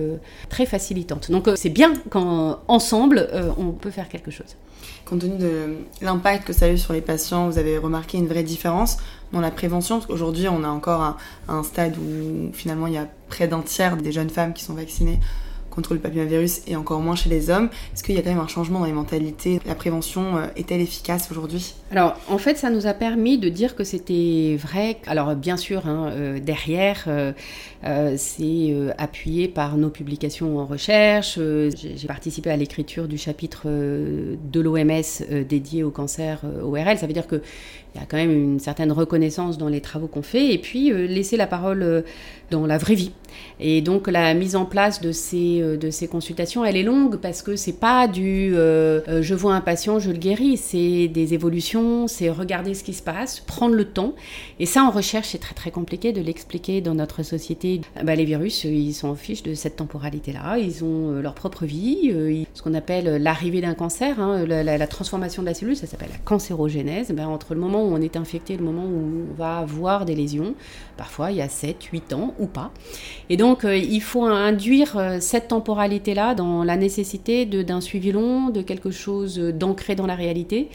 très 0.50 0.66
facilitante. 0.66 1.32
Donc 1.32 1.50
c'est 1.56 1.70
bien 1.70 1.94
quand 2.10 2.60
ensemble 2.68 3.28
on 3.58 3.72
peut 3.72 3.90
faire 3.90 4.08
quelque 4.08 4.32
chose. 4.32 4.56
Compte 5.06 5.22
tenu 5.22 5.38
de 5.38 5.78
l'impact 6.02 6.46
que 6.46 6.54
ça 6.54 6.66
a 6.66 6.70
eu 6.70 6.78
sur 6.78 6.94
les 6.94 7.02
patients, 7.02 7.50
vous 7.50 7.58
avez 7.58 7.78
remarqué 7.78 8.18
une 8.18 8.28
vraie 8.28 8.44
différence 8.44 8.98
dans 9.34 9.42
la 9.42 9.52
prévention 9.52 9.98
Parce 9.98 10.08
qu'aujourd'hui, 10.08 10.48
on 10.48 10.64
a 10.64 10.70
encore 10.70 11.02
un, 11.02 11.18
un, 11.48 11.64
stade 11.64 11.96
où 11.98 12.52
finalement 12.54 12.88
il 12.88 12.94
y 12.94 12.98
a 12.98 13.08
près 13.28 13.48
d'un 13.48 13.62
tiers 13.62 13.98
des 13.98 14.12
jeunes 14.12 14.30
femmes 14.30 14.54
qui 14.54 14.64
sont 14.64 14.74
vaccinées 14.74 15.20
contre 15.72 15.96
le 15.96 16.00
papillomavirus 16.00 16.62
et 16.68 16.76
encore 16.76 17.00
moins 17.00 17.16
chez 17.16 17.30
les 17.30 17.50
hommes. 17.50 17.70
Est-ce 17.94 18.04
qu'il 18.04 18.14
y 18.14 18.20
a 18.20 18.22
quand 18.22 18.30
même 18.30 18.40
un 18.40 18.48
changement 18.48 18.80
dans 18.80 18.86
les 18.86 18.92
mentalités? 18.92 19.60
La 19.66 19.74
prévention 19.74 20.38
euh, 20.38 20.46
est-elle 20.56 20.82
efficace 20.82 21.30
aujourd'hui? 21.32 21.74
Alors, 21.92 22.16
en 22.30 22.38
fait, 22.38 22.58
ça 22.58 22.70
nous 22.70 22.86
a 22.86 22.94
permis 22.94 23.40
de 23.40 23.50
dire 23.50 23.76
que 23.76 23.84
c'était 23.84 24.58
vrai. 24.62 24.98
Alors, 25.08 25.36
bien 25.36 25.58
sûr, 25.58 25.88
hein, 25.88 26.12
euh, 26.12 26.40
derrière, 26.40 27.06
euh, 27.08 27.32
c'est 28.18 28.76
appuyé 28.98 29.48
par 29.48 29.78
nos 29.78 29.90
publications 29.90 30.60
en 30.60 30.66
recherche. 30.66 31.40
J'ai 31.40 32.08
participé 32.08 32.52
à 32.52 32.58
l'écriture 32.58 33.08
du 33.08 33.18
chapitre 33.18 33.64
de 33.66 34.60
l'OMS 34.60 35.46
dédié 35.48 35.84
au 35.84 35.90
cancer 35.90 36.42
ORL. 36.64 36.98
Ça 36.98 37.08
veut 37.08 37.14
dire 37.14 37.28
que 37.28 37.42
il 37.94 38.00
y 38.00 38.04
a 38.04 38.06
quand 38.08 38.18
même 38.18 38.32
une 38.32 38.60
certaine 38.60 38.92
reconnaissance 38.92 39.58
dans 39.58 39.68
les 39.68 39.82
travaux 39.82 40.08
qu'on 40.08 40.22
fait, 40.22 40.54
et 40.54 40.58
puis 40.58 40.92
laisser 40.92 41.38
la 41.38 41.48
parole 41.48 42.04
dans 42.52 42.68
la 42.68 42.78
vraie 42.78 42.96
vie. 42.96 43.12
Et 43.60 43.82
donc 43.82 44.08
la 44.08 44.34
mise 44.34 44.56
en 44.56 44.66
place 44.66 45.02
de 45.02 45.12
ces, 45.12 45.62
euh, 45.62 46.08
consultations, 46.12 46.66
elle 46.66 46.76
est 46.76 46.84
longue 46.84 47.18
parce 47.18 47.42
que 47.42 47.56
c'est 47.56 47.80
pas 47.80 48.08
du 48.08 48.52
euh, 48.54 49.02
euh, 49.08 49.22
je 49.22 49.34
vois 49.34 49.54
un 49.54 49.62
patient, 49.62 50.00
je 50.00 50.12
le 50.12 50.18
guéris, 50.18 50.58
c'est 50.58 51.08
des 51.08 51.34
évolutions, 51.34 52.08
c'est 52.08 52.30
regarder 52.30 52.74
ce 52.74 52.84
qui 52.84 52.94
se 52.94 53.02
passe, 53.02 53.40
prendre 53.40 53.76
le 53.76 53.86
temps. 53.86 54.14
Et 54.60 54.66
ça 54.66 54.84
en 54.84 54.92
recherche, 54.92 55.30
c'est 55.30 55.38
très 55.38 55.56
très 55.56 55.72
compliqué 55.72 56.12
de 56.12 56.22
l'expliquer 56.22 56.82
dans 56.82 56.96
notre 56.96 57.24
société. 57.24 57.82
Bah, 58.04 58.16
les 58.16 58.26
virus, 58.26 58.64
ils 58.66 58.94
sont 58.94 59.08
en 59.10 59.16
fiche 59.16 59.44
de 59.44 59.54
cette 59.54 59.78
temporalité-là, 59.78 60.58
ils 60.58 60.84
ont 60.84 61.22
leur 61.22 61.34
propre 61.34 61.66
vie, 61.66 62.14
ce 62.54 62.62
qu'on 62.62 62.74
appelle 62.74 63.22
l'arrivée 63.22 63.62
d'un 63.62 63.74
cancer, 63.74 64.20
hein, 64.20 64.46
la, 64.46 64.88
transformation 64.88 65.42
de 65.42 65.48
la 65.48 65.54
cellule, 65.54 65.76
ça 65.76 65.88
s'appelle 65.88 66.10
la 66.12 66.18
cancérogénèse. 66.18 67.12
Bah, 67.12 67.28
entre 67.28 67.54
le 67.54 67.62
moment 67.62 67.81
où 67.84 67.94
on 67.94 68.02
est 68.02 68.16
infecté 68.16 68.58
le 68.58 68.64
moment 68.64 68.86
où 68.86 69.32
on 69.32 69.34
va 69.34 69.58
avoir 69.58 70.06
des 70.06 70.16
lésions, 70.16 70.56
parfois 70.98 71.32
il 71.32 71.38
y 71.38 71.42
a 71.42 71.50
7, 71.50 71.84
8 71.84 72.14
ans 72.14 72.34
ou 72.40 72.48
pas. 72.48 72.72
Et 73.30 73.38
donc, 73.38 73.66
euh, 73.66 73.76
il 73.76 74.02
faut 74.02 74.24
induire 74.24 74.98
euh, 74.98 75.18
cette 75.20 75.50
temporalité-là 75.50 76.36
dans 76.36 76.64
la 76.64 76.78
nécessité 76.78 77.46
d'un 77.46 77.82
suivi 77.82 78.12
long, 78.12 78.50
de 78.50 78.62
quelque 78.62 78.92
chose 78.92 79.38
d'ancré 79.38 79.96
dans 79.96 80.08
la 80.08 80.16
réalité. 80.16 80.70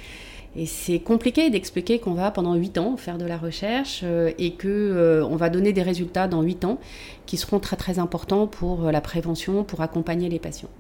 Et 0.59 0.65
c'est 0.65 1.01
compliqué 1.01 1.51
d'expliquer 1.51 1.99
qu'on 1.99 2.15
va 2.15 2.31
pendant 2.31 2.55
8 2.55 2.79
ans 2.79 2.97
faire 2.97 3.19
de 3.19 3.27
la 3.27 3.37
recherche 3.37 4.01
euh, 4.05 4.33
et 4.39 4.53
qu'on 4.53 5.29
on 5.31 5.37
va 5.37 5.51
donner 5.51 5.73
des 5.73 5.83
résultats 5.83 6.29
dans 6.29 6.41
8 6.43 6.65
ans 6.65 6.79
qui 7.27 7.37
seront 7.37 7.61
très 7.61 7.77
très 7.77 7.99
importants 7.99 8.47
pour 8.47 8.91
la 8.91 9.01
prévention, 9.01 9.65
pour 9.65 9.83
accompagner 9.83 10.29
les 10.29 10.39
patients. 10.39 10.71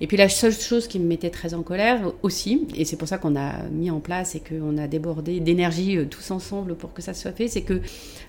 Et 0.00 0.06
puis 0.06 0.16
la 0.16 0.28
seule 0.28 0.52
chose 0.52 0.88
qui 0.88 0.98
me 0.98 1.06
mettait 1.06 1.30
très 1.30 1.54
en 1.54 1.62
colère 1.62 2.12
aussi, 2.22 2.66
et 2.76 2.84
c'est 2.84 2.96
pour 2.96 3.08
ça 3.08 3.18
qu'on 3.18 3.36
a 3.36 3.62
mis 3.70 3.90
en 3.90 4.00
place 4.00 4.34
et 4.34 4.40
qu'on 4.40 4.78
a 4.78 4.88
débordé 4.88 5.40
d'énergie 5.40 5.98
tous 6.08 6.30
ensemble 6.30 6.74
pour 6.74 6.92
que 6.92 7.02
ça 7.02 7.14
soit 7.14 7.32
fait, 7.32 7.48
c'est 7.48 7.62
que, 7.62 7.80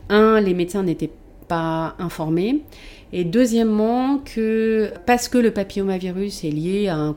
un, 0.10 0.40
les 0.40 0.54
médecins 0.54 0.84
n'étaient 0.84 1.12
pas 1.48 1.96
informés. 2.00 2.62
Et 3.16 3.26
deuxièmement, 3.26 4.18
que 4.18 4.92
parce 5.06 5.28
que 5.28 5.38
le 5.38 5.52
papillomavirus 5.52 6.44
est 6.44 6.50
lié 6.50 6.88
à, 6.88 6.96
un, 6.96 7.16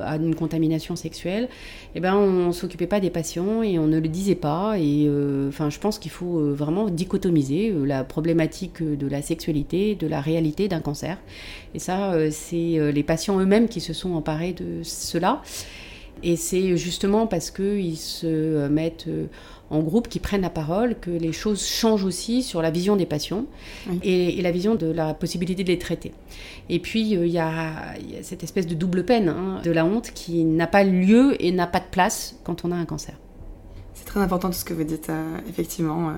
à 0.00 0.16
une 0.16 0.34
contamination 0.34 0.96
sexuelle, 0.96 1.50
eh 1.94 2.00
ben, 2.00 2.14
on 2.14 2.46
ne 2.46 2.52
s'occupait 2.52 2.86
pas 2.86 3.00
des 3.00 3.10
patients 3.10 3.62
et 3.62 3.78
on 3.78 3.86
ne 3.86 4.00
le 4.00 4.08
disait 4.08 4.34
pas. 4.34 4.78
Et 4.78 5.04
euh, 5.06 5.50
enfin, 5.50 5.68
je 5.68 5.78
pense 5.78 5.98
qu'il 5.98 6.10
faut 6.10 6.38
euh, 6.38 6.54
vraiment 6.54 6.88
dichotomiser 6.88 7.70
euh, 7.70 7.84
la 7.84 8.02
problématique 8.02 8.82
de 8.82 9.06
la 9.06 9.20
sexualité 9.20 9.94
de 9.94 10.06
la 10.06 10.22
réalité 10.22 10.68
d'un 10.68 10.80
cancer. 10.80 11.18
Et 11.74 11.80
ça, 11.80 12.14
c'est 12.30 12.92
les 12.92 13.02
patients 13.02 13.38
eux-mêmes 13.38 13.68
qui 13.68 13.82
se 13.82 13.92
sont 13.92 14.14
emparés 14.14 14.54
de 14.54 14.82
cela. 14.82 15.42
Et 16.22 16.36
c'est 16.36 16.76
justement 16.76 17.26
parce 17.26 17.50
qu'ils 17.50 17.98
se 17.98 18.68
mettent 18.68 19.08
en 19.70 19.80
groupe 19.80 20.08
qui 20.08 20.20
prennent 20.20 20.42
la 20.42 20.50
parole, 20.50 20.96
que 21.00 21.10
les 21.10 21.32
choses 21.32 21.66
changent 21.66 22.04
aussi 22.04 22.42
sur 22.42 22.62
la 22.62 22.70
vision 22.70 22.96
des 22.96 23.06
patients 23.06 23.46
et, 24.02 24.40
la 24.40 24.50
vision 24.50 24.76
de 24.76 24.86
la 24.86 25.14
possibilité 25.14 25.64
de 25.64 25.68
les 25.68 25.78
traiter. 25.78 26.12
Et 26.68 26.78
puis, 26.78 27.16
euh, 27.16 27.26
il 27.26 27.32
y, 27.32 27.38
a 27.38 27.94
cette 28.22 28.44
espèce 28.44 28.66
de 28.66 28.74
double 28.74 29.04
peine, 29.04 29.28
hein, 29.28 29.60
de 29.64 29.70
la 29.70 29.84
honte, 29.84 30.12
qui 30.14 30.44
n'a 30.44 30.66
pas 30.66 30.84
lieu 30.84 31.36
et 31.42 31.50
n'a 31.50 31.66
pas 31.66 31.80
de 31.80 31.86
place 31.90 32.36
quand 32.44 32.64
on 32.64 32.70
a 32.70 32.76
un 32.76 32.84
cancer. 32.84 33.14
C'est 33.94 34.04
très 34.04 34.20
important 34.20 34.48
tout 34.48 34.54
ce 34.54 34.64
que 34.64 34.74
vous 34.74 34.84
dites, 34.84 35.10
euh, 35.10 35.38
effectivement. 35.48 36.12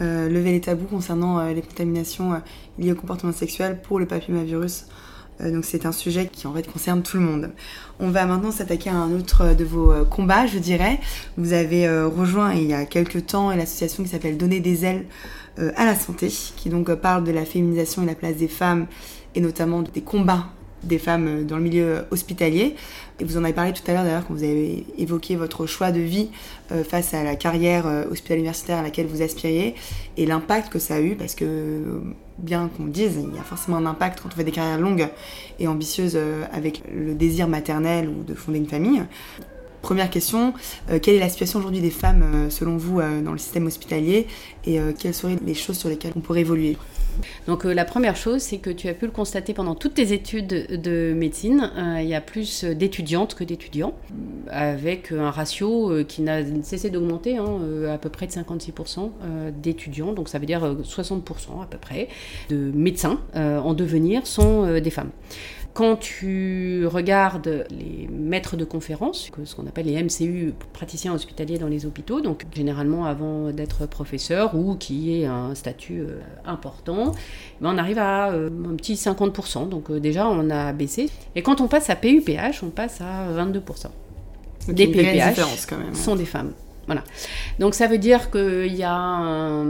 Euh, 0.00 0.28
lever 0.28 0.52
les 0.52 0.60
tabous 0.60 0.86
concernant 0.86 1.46
les 1.52 1.60
contaminations 1.60 2.40
liées 2.78 2.92
au 2.92 2.94
comportement 2.94 3.32
sexuel 3.32 3.78
pour 3.82 3.98
le 3.98 4.06
papillomavirus 4.06 4.86
euh, 4.88 5.11
donc 5.50 5.64
c'est 5.64 5.86
un 5.86 5.92
sujet 5.92 6.26
qui 6.26 6.46
en 6.46 6.52
fait 6.54 6.70
concerne 6.70 7.02
tout 7.02 7.16
le 7.16 7.22
monde. 7.22 7.50
On 8.00 8.10
va 8.10 8.26
maintenant 8.26 8.50
s'attaquer 8.50 8.90
à 8.90 8.94
un 8.94 9.12
autre 9.12 9.54
de 9.54 9.64
vos 9.64 9.92
euh, 9.92 10.04
combats, 10.04 10.46
je 10.46 10.58
dirais. 10.58 11.00
Vous 11.36 11.52
avez 11.52 11.86
euh, 11.86 12.06
rejoint 12.06 12.52
il 12.54 12.64
y 12.64 12.74
a 12.74 12.84
quelques 12.84 13.26
temps 13.26 13.50
l'association 13.50 14.02
qui 14.02 14.08
s'appelle 14.08 14.36
Donner 14.36 14.60
des 14.60 14.84
ailes 14.84 15.06
à 15.76 15.84
la 15.84 15.94
santé, 15.94 16.28
qui 16.56 16.70
donc 16.70 16.90
parle 16.94 17.24
de 17.24 17.30
la 17.30 17.44
féminisation 17.44 18.02
et 18.04 18.06
la 18.06 18.14
place 18.14 18.36
des 18.36 18.48
femmes 18.48 18.86
et 19.34 19.40
notamment 19.42 19.82
des 19.82 20.00
combats 20.00 20.46
des 20.84 20.98
femmes 20.98 21.44
dans 21.46 21.56
le 21.56 21.62
milieu 21.62 22.04
hospitalier. 22.10 22.76
Vous 23.20 23.36
en 23.36 23.44
avez 23.44 23.52
parlé 23.52 23.72
tout 23.72 23.82
à 23.86 23.92
l'heure 23.94 24.04
d'ailleurs 24.04 24.26
quand 24.26 24.34
vous 24.34 24.42
avez 24.42 24.84
évoqué 24.98 25.36
votre 25.36 25.66
choix 25.66 25.92
de 25.92 26.00
vie 26.00 26.28
euh, 26.72 26.82
face 26.82 27.14
à 27.14 27.22
la 27.22 27.36
carrière 27.36 27.86
euh, 27.86 28.04
universitaire 28.30 28.78
à 28.78 28.82
laquelle 28.82 29.06
vous 29.06 29.22
aspiriez 29.22 29.74
et 30.16 30.26
l'impact 30.26 30.72
que 30.72 30.78
ça 30.78 30.96
a 30.96 31.00
eu 31.00 31.14
parce 31.14 31.34
que 31.34 32.02
bien 32.38 32.70
qu'on 32.76 32.86
dise, 32.86 33.18
il 33.22 33.36
y 33.36 33.38
a 33.38 33.42
forcément 33.42 33.76
un 33.76 33.86
impact 33.86 34.20
quand 34.22 34.30
on 34.32 34.36
fait 34.36 34.44
des 34.44 34.52
carrières 34.52 34.80
longues 34.80 35.08
et 35.58 35.68
ambitieuses 35.68 36.14
euh, 36.16 36.44
avec 36.52 36.82
le 36.92 37.14
désir 37.14 37.46
maternel 37.48 38.08
ou 38.08 38.24
de 38.24 38.34
fonder 38.34 38.58
une 38.58 38.68
famille. 38.68 39.02
Première 39.82 40.10
question, 40.10 40.54
quelle 41.02 41.16
est 41.16 41.18
la 41.18 41.28
situation 41.28 41.58
aujourd'hui 41.58 41.80
des 41.80 41.90
femmes 41.90 42.48
selon 42.50 42.76
vous 42.76 43.00
dans 43.00 43.32
le 43.32 43.38
système 43.38 43.66
hospitalier 43.66 44.28
et 44.64 44.78
quelles 44.96 45.12
seraient 45.12 45.38
les 45.44 45.54
choses 45.54 45.76
sur 45.76 45.88
lesquelles 45.88 46.12
on 46.14 46.20
pourrait 46.20 46.42
évoluer? 46.42 46.76
Donc 47.46 47.64
la 47.64 47.84
première 47.84 48.16
chose, 48.16 48.40
c'est 48.42 48.58
que 48.58 48.70
tu 48.70 48.88
as 48.88 48.94
pu 48.94 49.06
le 49.06 49.12
constater 49.12 49.54
pendant 49.54 49.74
toutes 49.74 49.94
tes 49.94 50.12
études 50.12 50.80
de 50.82 51.12
médecine, 51.14 51.70
il 52.00 52.06
y 52.06 52.14
a 52.14 52.20
plus 52.20 52.64
d'étudiantes 52.64 53.34
que 53.34 53.44
d'étudiants, 53.44 53.94
avec 54.48 55.12
un 55.12 55.30
ratio 55.30 56.04
qui 56.06 56.22
n'a 56.22 56.40
cessé 56.62 56.90
d'augmenter, 56.90 57.36
hein, 57.38 57.60
à 57.92 57.98
peu 57.98 58.08
près 58.08 58.26
de 58.26 58.32
56% 58.32 59.10
d'étudiants, 59.56 60.12
donc 60.12 60.28
ça 60.28 60.38
veut 60.38 60.46
dire 60.46 60.76
60% 60.82 61.62
à 61.62 61.66
peu 61.66 61.78
près 61.78 62.08
de 62.50 62.70
médecins 62.74 63.20
en 63.34 63.74
devenir 63.74 64.26
sont 64.26 64.80
des 64.80 64.90
femmes. 64.90 65.10
Quand 65.74 65.96
tu 65.96 66.86
regardes 66.86 67.66
les 67.70 68.06
maîtres 68.12 68.56
de 68.56 68.64
conférences, 68.64 69.30
ce 69.44 69.54
qu'on 69.54 69.66
appelle 69.66 69.86
les 69.86 70.02
MCU, 70.02 70.52
praticiens 70.74 71.14
hospitaliers 71.14 71.56
dans 71.56 71.68
les 71.68 71.86
hôpitaux, 71.86 72.20
donc 72.20 72.44
généralement 72.54 73.06
avant 73.06 73.50
d'être 73.52 73.86
professeur 73.86 74.54
ou 74.54 74.76
qui 74.76 75.14
est 75.14 75.24
un 75.24 75.54
statut 75.54 76.00
euh, 76.00 76.20
important, 76.44 77.12
ben, 77.62 77.74
on 77.74 77.78
arrive 77.78 77.98
à 77.98 78.32
euh, 78.32 78.50
un 78.70 78.76
petit 78.76 78.94
50%. 78.94 79.70
Donc 79.70 79.90
euh, 79.90 79.98
déjà, 79.98 80.28
on 80.28 80.50
a 80.50 80.74
baissé. 80.74 81.08
Et 81.34 81.42
quand 81.42 81.62
on 81.62 81.68
passe 81.68 81.88
à 81.88 81.96
PUPH, 81.96 82.62
on 82.62 82.68
passe 82.70 83.00
à 83.00 83.32
22%. 83.32 83.86
des 84.68 84.88
PUPH 84.88 85.66
quand 85.66 85.78
même. 85.78 85.94
sont 85.94 86.16
des 86.16 86.26
femmes. 86.26 86.52
Voilà. 86.86 87.04
Donc 87.60 87.74
ça 87.74 87.86
veut 87.86 87.98
dire 87.98 88.30
qu'il 88.32 88.74
y 88.74 88.82
a 88.82 88.92
un 88.92 89.64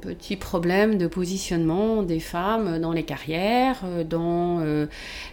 petit 0.00 0.34
problème 0.34 0.98
de 0.98 1.06
positionnement 1.06 2.02
des 2.02 2.18
femmes 2.18 2.80
dans 2.80 2.92
les 2.92 3.04
carrières, 3.04 3.84
dans 4.08 4.58
euh, 4.60 4.86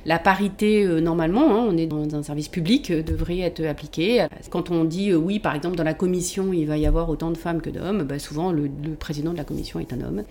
la 0.05 0.19
parité 0.19 0.83
euh, 0.83 0.99
normalement, 0.99 1.55
hein, 1.55 1.67
on 1.67 1.75
est 1.75 1.87
dans 1.87 2.15
un 2.15 2.21
service 2.21 2.49
public, 2.49 2.91
euh, 2.91 3.01
devrait 3.01 3.39
être 3.39 3.65
appliqué. 3.65 4.27
Quand 4.51 4.69
on 4.69 4.83
dit 4.83 5.13
oui, 5.13 5.39
par 5.39 5.55
exemple, 5.55 5.75
dans 5.75 5.83
la 5.83 5.95
commission, 5.95 6.53
il 6.53 6.65
va 6.65 6.77
y 6.77 6.85
avoir 6.85 7.09
autant 7.09 7.31
de 7.31 7.37
femmes 7.37 7.61
que 7.61 7.71
d'hommes, 7.71 8.03
bah, 8.03 8.19
souvent 8.19 8.51
le, 8.51 8.69
président 8.99 9.31
de 9.31 9.37
la 9.37 9.43
commission 9.43 9.79
est 9.79 9.93
un 9.93 10.01
homme. 10.01 10.23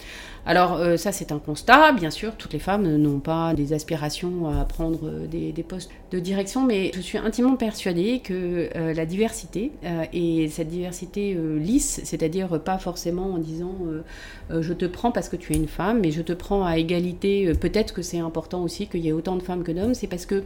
Alors 0.45 0.79
ça 0.97 1.11
c'est 1.11 1.33
un 1.33 1.39
constat, 1.39 1.93
bien 1.93 2.11
sûr, 2.11 2.37
toutes 2.37 2.53
les 2.53 2.61
femmes 2.61 2.97
n'ont 2.97 3.19
pas 3.19 3.55
des 3.55 3.73
aspirations 3.73 4.49
à 4.49 4.65
prendre 4.65 5.11
des, 5.27 5.51
des, 5.51 5.63
postes 5.65 5.91
de 6.13 6.21
direction, 6.21 6.65
mais 6.65 6.93
je 6.95 7.01
suis 7.01 7.19
intimement 7.19 7.57
persuadée 7.57 8.21
que 8.21 8.69
la 8.75 9.07
diversité 9.07 9.73
et 10.13 10.49
cette 10.49 10.69
diversité 10.69 10.76
euh, 10.85 11.59
lisse, 11.59 12.01
c'est-à-dire 12.05 12.61
pas 12.63 12.79
forcément 12.79 13.35
en 13.35 13.39
disant 13.39 13.75
euh, 13.87 14.03
euh, 14.51 14.63
je 14.63 14.73
te 14.73 14.85
prends 14.85 15.13
parce 15.13 15.29
que 15.29 15.37
tu 15.37 15.53
es 15.53 15.57
une 15.57 15.69
femme, 15.69 16.01
mais 16.01 16.11
je 16.11 16.23
te 16.23 16.33
prends 16.33 16.65
à 16.65 16.79
égalité. 16.79 17.53
Peut-être 17.61 17.95
que 17.95 18.03
c'est 18.03 18.19
important 18.19 18.63
aussi 18.63 18.87
qu'il 18.87 19.01
y 19.01 19.09
ait 19.09 19.13
autant 19.13 19.37
de 19.37 19.43
femmes 19.43 19.63
que 19.63 19.73
d'hommes, 19.73 19.95
c'est 19.95 20.07
parce 20.07 20.27
que 20.27 20.45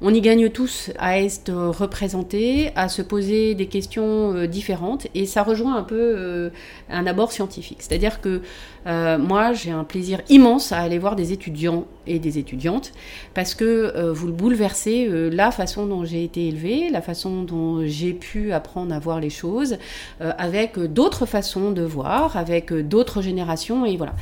on 0.00 0.12
y 0.12 0.20
gagne 0.20 0.50
tous 0.50 0.90
à 0.98 1.20
être 1.20 1.52
représentés, 1.52 2.72
à 2.74 2.88
se 2.88 3.00
poser 3.00 3.54
des 3.54 3.66
questions 3.66 4.44
différentes, 4.46 5.06
et 5.14 5.24
ça 5.24 5.44
rejoint 5.44 5.76
un 5.76 5.84
peu 5.84 6.50
un 6.90 7.06
abord 7.06 7.30
scientifique. 7.30 7.78
C'est-à-dire 7.80 8.20
que 8.20 8.42
moi, 8.84 9.52
j'ai 9.52 9.70
un 9.70 9.84
plaisir 9.84 10.20
immense 10.28 10.72
à 10.72 10.78
aller 10.78 10.98
voir 10.98 11.14
des 11.14 11.32
étudiants 11.32 11.86
et 12.06 12.18
des 12.18 12.38
étudiantes 12.38 12.92
parce 13.34 13.54
que 13.54 13.64
euh, 13.64 14.12
vous 14.12 14.26
le 14.26 14.32
bouleversez 14.32 15.06
euh, 15.08 15.30
la 15.30 15.50
façon 15.50 15.86
dont 15.86 16.04
j'ai 16.04 16.24
été 16.24 16.48
élevée, 16.48 16.90
la 16.90 17.02
façon 17.02 17.42
dont 17.42 17.86
j'ai 17.86 18.12
pu 18.12 18.52
apprendre 18.52 18.94
à 18.94 18.98
voir 18.98 19.20
les 19.20 19.30
choses, 19.30 19.78
avec 20.20 20.78
d'autres 20.78 21.26
façons 21.26 21.70
de 21.70 21.82
voir, 21.82 22.36
avec 22.36 22.72
d'autres 22.72 23.22
générations 23.22 23.84
et 23.84 23.96
voilà. 23.96 24.14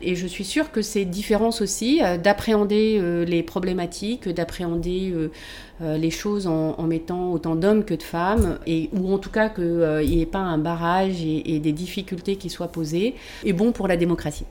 Et 0.00 0.14
je 0.14 0.26
suis 0.26 0.44
sûre 0.44 0.70
que 0.70 0.82
ces 0.82 1.04
différences 1.04 1.60
aussi, 1.60 2.00
d'appréhender 2.22 3.24
les 3.26 3.42
problématiques, 3.42 4.28
d'appréhender 4.28 5.12
les 5.80 6.10
choses 6.10 6.46
en, 6.46 6.82
mettant 6.82 7.32
autant 7.32 7.56
d'hommes 7.56 7.84
que 7.84 7.94
de 7.94 8.02
femmes, 8.02 8.58
et, 8.66 8.90
ou 8.92 9.12
en 9.12 9.18
tout 9.18 9.30
cas 9.30 9.48
qu'il 9.48 10.08
n'y 10.08 10.22
ait 10.22 10.26
pas 10.26 10.38
un 10.38 10.58
barrage 10.58 11.22
et, 11.22 11.58
des 11.58 11.72
difficultés 11.72 12.36
qui 12.36 12.50
soient 12.50 12.68
posées, 12.68 13.14
est 13.44 13.52
bon 13.52 13.72
pour 13.72 13.88
la 13.88 13.96
démocratie. 13.96 14.44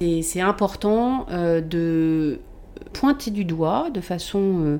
Et 0.00 0.22
c'est 0.22 0.40
important 0.40 1.26
euh, 1.30 1.60
de 1.60 2.40
pointer 2.92 3.30
du 3.30 3.44
doigt 3.44 3.90
de 3.90 4.00
façon 4.00 4.62
euh, 4.64 4.78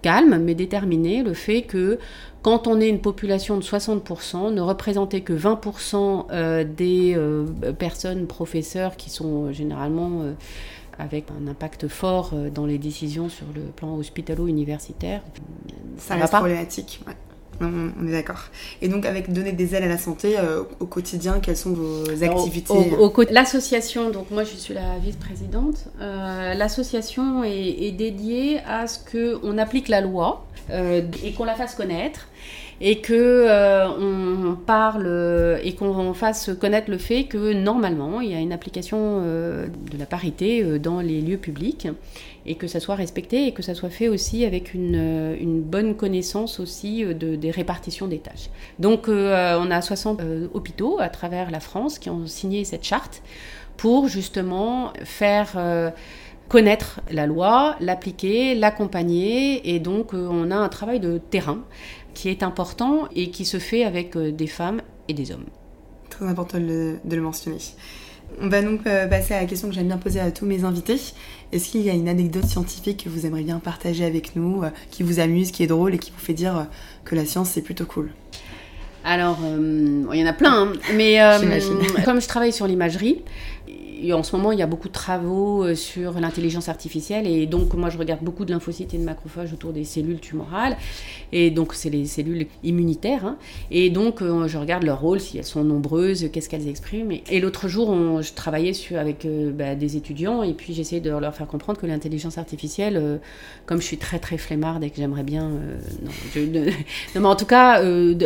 calme 0.00 0.38
mais 0.38 0.54
déterminée 0.54 1.22
le 1.22 1.34
fait 1.34 1.62
que 1.62 1.98
quand 2.42 2.66
on 2.66 2.80
est 2.80 2.88
une 2.88 3.00
population 3.00 3.56
de 3.56 3.62
60%, 3.62 4.52
ne 4.52 4.60
représenter 4.60 5.20
que 5.20 5.32
20% 5.32 6.26
euh, 6.32 6.64
des 6.64 7.16
personnes 7.78 8.26
professeurs 8.26 8.96
qui 8.96 9.10
sont 9.10 9.52
généralement 9.52 10.22
avec 10.98 11.26
un 11.30 11.46
impact 11.46 11.86
fort 11.86 12.32
dans 12.52 12.66
les 12.66 12.78
décisions 12.78 13.28
sur 13.28 13.46
le 13.54 13.62
plan 13.62 13.94
hospitalo-universitaire. 13.96 15.22
Ça, 15.98 16.16
reste 16.16 16.32
problématique 16.32 17.00
on 17.60 18.06
est 18.06 18.12
d'accord. 18.12 18.44
Et 18.80 18.88
donc, 18.88 19.06
avec 19.06 19.32
donner 19.32 19.52
des 19.52 19.74
ailes 19.74 19.84
à 19.84 19.88
la 19.88 19.98
santé 19.98 20.38
euh, 20.38 20.62
au 20.80 20.86
quotidien, 20.86 21.40
quelles 21.40 21.56
sont 21.56 21.72
vos 21.72 22.22
activités 22.22 22.92
L'association, 23.30 24.10
donc 24.10 24.30
moi 24.30 24.44
je 24.44 24.56
suis 24.56 24.74
la 24.74 24.98
vice-présidente, 24.98 25.86
euh, 26.00 26.54
l'association 26.54 27.44
est, 27.44 27.92
dédiée 27.92 28.60
à 28.66 28.86
ce 28.86 28.98
qu'on 28.98 29.58
applique 29.58 29.88
la 29.88 30.00
loi 30.00 30.46
euh, 30.70 31.02
et 31.24 31.32
qu'on 31.32 31.44
la 31.44 31.54
fasse 31.54 31.74
connaître 31.74 32.28
et 32.80 33.00
que 33.00 33.46
on 34.00 34.56
parle 34.56 35.60
et 35.62 35.74
qu'on 35.74 36.14
fasse 36.14 36.50
connaître 36.58 36.90
le 36.90 36.98
fait 36.98 37.24
que 37.24 37.52
normalement 37.52 38.20
il 38.20 38.30
y 38.30 38.34
a 38.34 38.40
une 38.40 38.52
application 38.52 39.20
de 39.20 39.98
la 39.98 40.06
parité 40.06 40.78
dans 40.78 41.00
les 41.00 41.20
lieux 41.20 41.36
publics 41.36 41.86
et 42.46 42.56
que 42.56 42.66
ça 42.66 42.80
soit 42.80 42.94
respecté 42.94 43.46
et 43.46 43.52
que 43.52 43.62
ça 43.62 43.74
soit 43.74 43.90
fait 43.90 44.08
aussi 44.08 44.44
avec 44.44 44.74
une, 44.74 44.96
euh, 44.96 45.36
bonne 45.62 45.94
connaissance 45.94 46.60
aussi 46.60 47.04
euh, 47.04 47.14
de, 47.14 47.36
des 47.36 47.50
répartitions 47.50 48.08
des 48.08 48.18
tâches. 48.18 48.50
Donc 48.78 49.08
euh, 49.08 49.58
on 49.60 49.70
a 49.70 49.80
60 49.80 50.20
hôpitaux 50.54 50.98
à 51.00 51.08
travers 51.08 51.50
la 51.50 51.60
France 51.60 51.98
qui 51.98 52.10
ont 52.10 52.26
signé 52.26 52.64
cette 52.64 52.84
charte 52.84 53.22
pour 53.76 54.08
justement 54.08 54.92
faire 55.04 55.56
connaître 56.48 57.00
la 57.10 57.26
loi, 57.26 57.76
l'appliquer, 57.80 58.54
l'accompagner 58.54 59.74
et 59.74 59.80
donc 59.80 60.12
on 60.12 60.50
a 60.50 60.56
un 60.56 60.68
travail 60.68 61.00
de 61.00 61.18
terrain 61.18 61.64
qui 62.14 62.28
est 62.28 62.42
important 62.42 63.08
et 63.16 63.30
qui 63.30 63.44
se 63.44 63.58
fait 63.58 63.84
avec 63.84 64.16
des 64.16 64.46
femmes 64.46 64.82
et 65.08 65.14
des 65.14 65.32
hommes. 65.32 65.46
Très 66.10 66.26
important 66.26 66.58
de 66.60 66.98
le 67.04 67.22
mentionner. 67.22 67.58
On 68.40 68.48
va 68.48 68.62
donc 68.62 68.82
passer 68.84 69.34
à 69.34 69.40
la 69.40 69.46
question 69.46 69.68
que 69.68 69.74
j'aime 69.74 69.88
bien 69.88 69.98
poser 69.98 70.20
à 70.20 70.30
tous 70.30 70.46
mes 70.46 70.64
invités. 70.64 70.98
Est-ce 71.52 71.68
qu'il 71.68 71.82
y 71.82 71.90
a 71.90 71.92
une 71.92 72.08
anecdote 72.08 72.46
scientifique 72.46 73.04
que 73.04 73.10
vous 73.10 73.26
aimeriez 73.26 73.44
bien 73.44 73.58
partager 73.58 74.06
avec 74.06 74.36
nous, 74.36 74.62
euh, 74.62 74.70
qui 74.90 75.02
vous 75.02 75.20
amuse, 75.20 75.50
qui 75.50 75.62
est 75.62 75.66
drôle 75.66 75.94
et 75.94 75.98
qui 75.98 76.10
vous 76.10 76.18
fait 76.18 76.32
dire 76.32 76.56
euh, 76.56 76.62
que 77.04 77.14
la 77.14 77.26
science 77.26 77.50
c'est 77.50 77.60
plutôt 77.60 77.84
cool? 77.84 78.10
Alors, 79.04 79.38
euh, 79.44 80.04
il 80.12 80.18
y 80.18 80.22
en 80.22 80.26
a 80.26 80.32
plein, 80.32 80.68
hein. 80.68 80.72
mais 80.94 81.18
comme 82.04 82.22
je 82.22 82.28
travaille 82.28 82.52
sur 82.52 82.66
l'imagerie, 82.66 83.22
en 84.12 84.22
ce 84.22 84.34
moment, 84.34 84.52
il 84.52 84.58
y 84.58 84.62
a 84.62 84.66
beaucoup 84.66 84.88
de 84.88 84.92
travaux 84.92 85.64
euh, 85.64 85.74
sur 85.74 86.18
l'intelligence 86.18 86.68
artificielle. 86.68 87.26
Et 87.26 87.46
donc 87.46 87.74
moi 87.74 87.90
je 87.90 87.98
regarde 87.98 88.22
beaucoup 88.22 88.44
de 88.44 88.50
lymphocytes 88.50 88.94
et 88.94 88.98
de 88.98 89.04
macrophages 89.04 89.52
autour 89.52 89.72
des 89.72 89.84
cellules 89.84 90.18
tumorales. 90.18 90.76
Et 91.30 91.50
donc 91.50 91.74
c'est 91.74 91.90
les 91.90 92.06
cellules 92.06 92.46
immunitaires 92.64 93.24
hein. 93.24 93.36
et 93.70 93.90
donc 93.90 94.22
euh, 94.22 94.48
je 94.48 94.58
regarde 94.58 94.82
leur 94.82 95.00
rôle 95.00 95.20
si 95.20 95.38
elles 95.38 95.44
sont 95.44 95.64
nombreuses, 95.64 96.28
qu'est-ce 96.32 96.48
qu'elles 96.48 96.68
expriment. 96.68 97.12
Et, 97.30 97.40
l'autre 97.40 97.68
jour 97.68 98.22
je 98.22 98.32
travaillais 98.32 98.72
avec 98.96 99.24
euh, 99.24 99.52
bah, 99.52 99.74
des 99.74 99.96
étudiants. 99.96 100.42
Et 100.42 100.54
puis 100.54 100.74
j'essayais 100.74 101.00
de 101.00 101.10
leur 101.10 101.34
faire 101.34 101.46
comprendre 101.46 101.78
que 101.78 101.86
l'intelligence 101.86 102.38
artificielle, 102.38 103.20
comme 103.66 103.80
je 103.80 103.86
suis 103.86 103.98
très 103.98 104.18
très 104.18 104.38
flemmarde 104.38 104.82
et 104.84 104.90
que 104.90 104.96
j'aimerais 104.96 105.22
bien, 105.22 105.50
non, 106.36 106.72
mais 107.14 107.26
en 107.26 107.36
tout 107.36 107.46
cas 107.46 107.82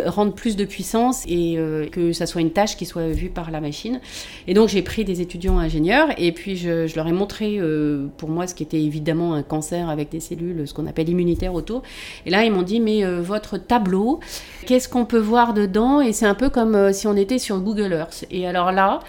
rendre 0.06 0.32
plus 0.32 0.56
de 0.56 0.64
puissance 0.64 1.24
et 1.26 1.58
que 1.92 2.12
ça 2.12 2.26
soit 2.26 2.40
une 2.40 2.52
tâche 2.52 2.76
qui 2.76 2.86
soit 2.86 3.08
vue 3.08 3.28
par 3.28 3.50
la 3.50 3.60
machine. 3.60 4.00
Et 4.46 4.54
donc 4.54 4.68
j'ai 4.68 4.82
pris 4.82 5.04
des 5.04 5.20
étudiants 5.20 5.58
ingénieurs 5.66 6.08
et 6.16 6.32
puis 6.32 6.56
je, 6.56 6.94
leur 6.94 7.08
ai 7.08 7.12
montré 7.12 7.58
euh, 7.58 8.06
pour 8.16 8.28
moi 8.28 8.46
ce 8.46 8.54
qui 8.54 8.62
était 8.62 8.80
évidemment 8.80 9.34
un 9.34 9.42
cancer 9.42 9.90
avec 9.90 10.08
des 10.08 10.20
cellules, 10.20 10.66
ce 10.66 10.72
qu'on 10.72 10.86
appelle 10.86 11.08
immunitaire 11.08 11.54
autour. 11.54 11.82
Et 12.24 12.30
là, 12.30 12.44
ils 12.44 12.52
m'ont 12.52 12.62
dit, 12.62 12.80
mais 12.80 13.04
euh, 13.04 13.20
votre 13.20 13.58
tableau, 13.58 14.20
qu'est-ce 14.66 14.88
qu'on 14.88 15.04
peut 15.04 15.18
voir 15.18 15.52
dedans? 15.52 16.00
Et 16.00 16.12
c'est 16.12 16.26
un 16.26 16.34
peu 16.34 16.48
comme 16.48 16.74
euh, 16.74 16.92
si 16.92 17.06
on 17.06 17.16
était 17.16 17.38
sur 17.38 17.58
Google 17.60 17.92
Earth. 17.92 18.24
Et 18.30 18.46
alors 18.46 18.72
là, 18.72 19.00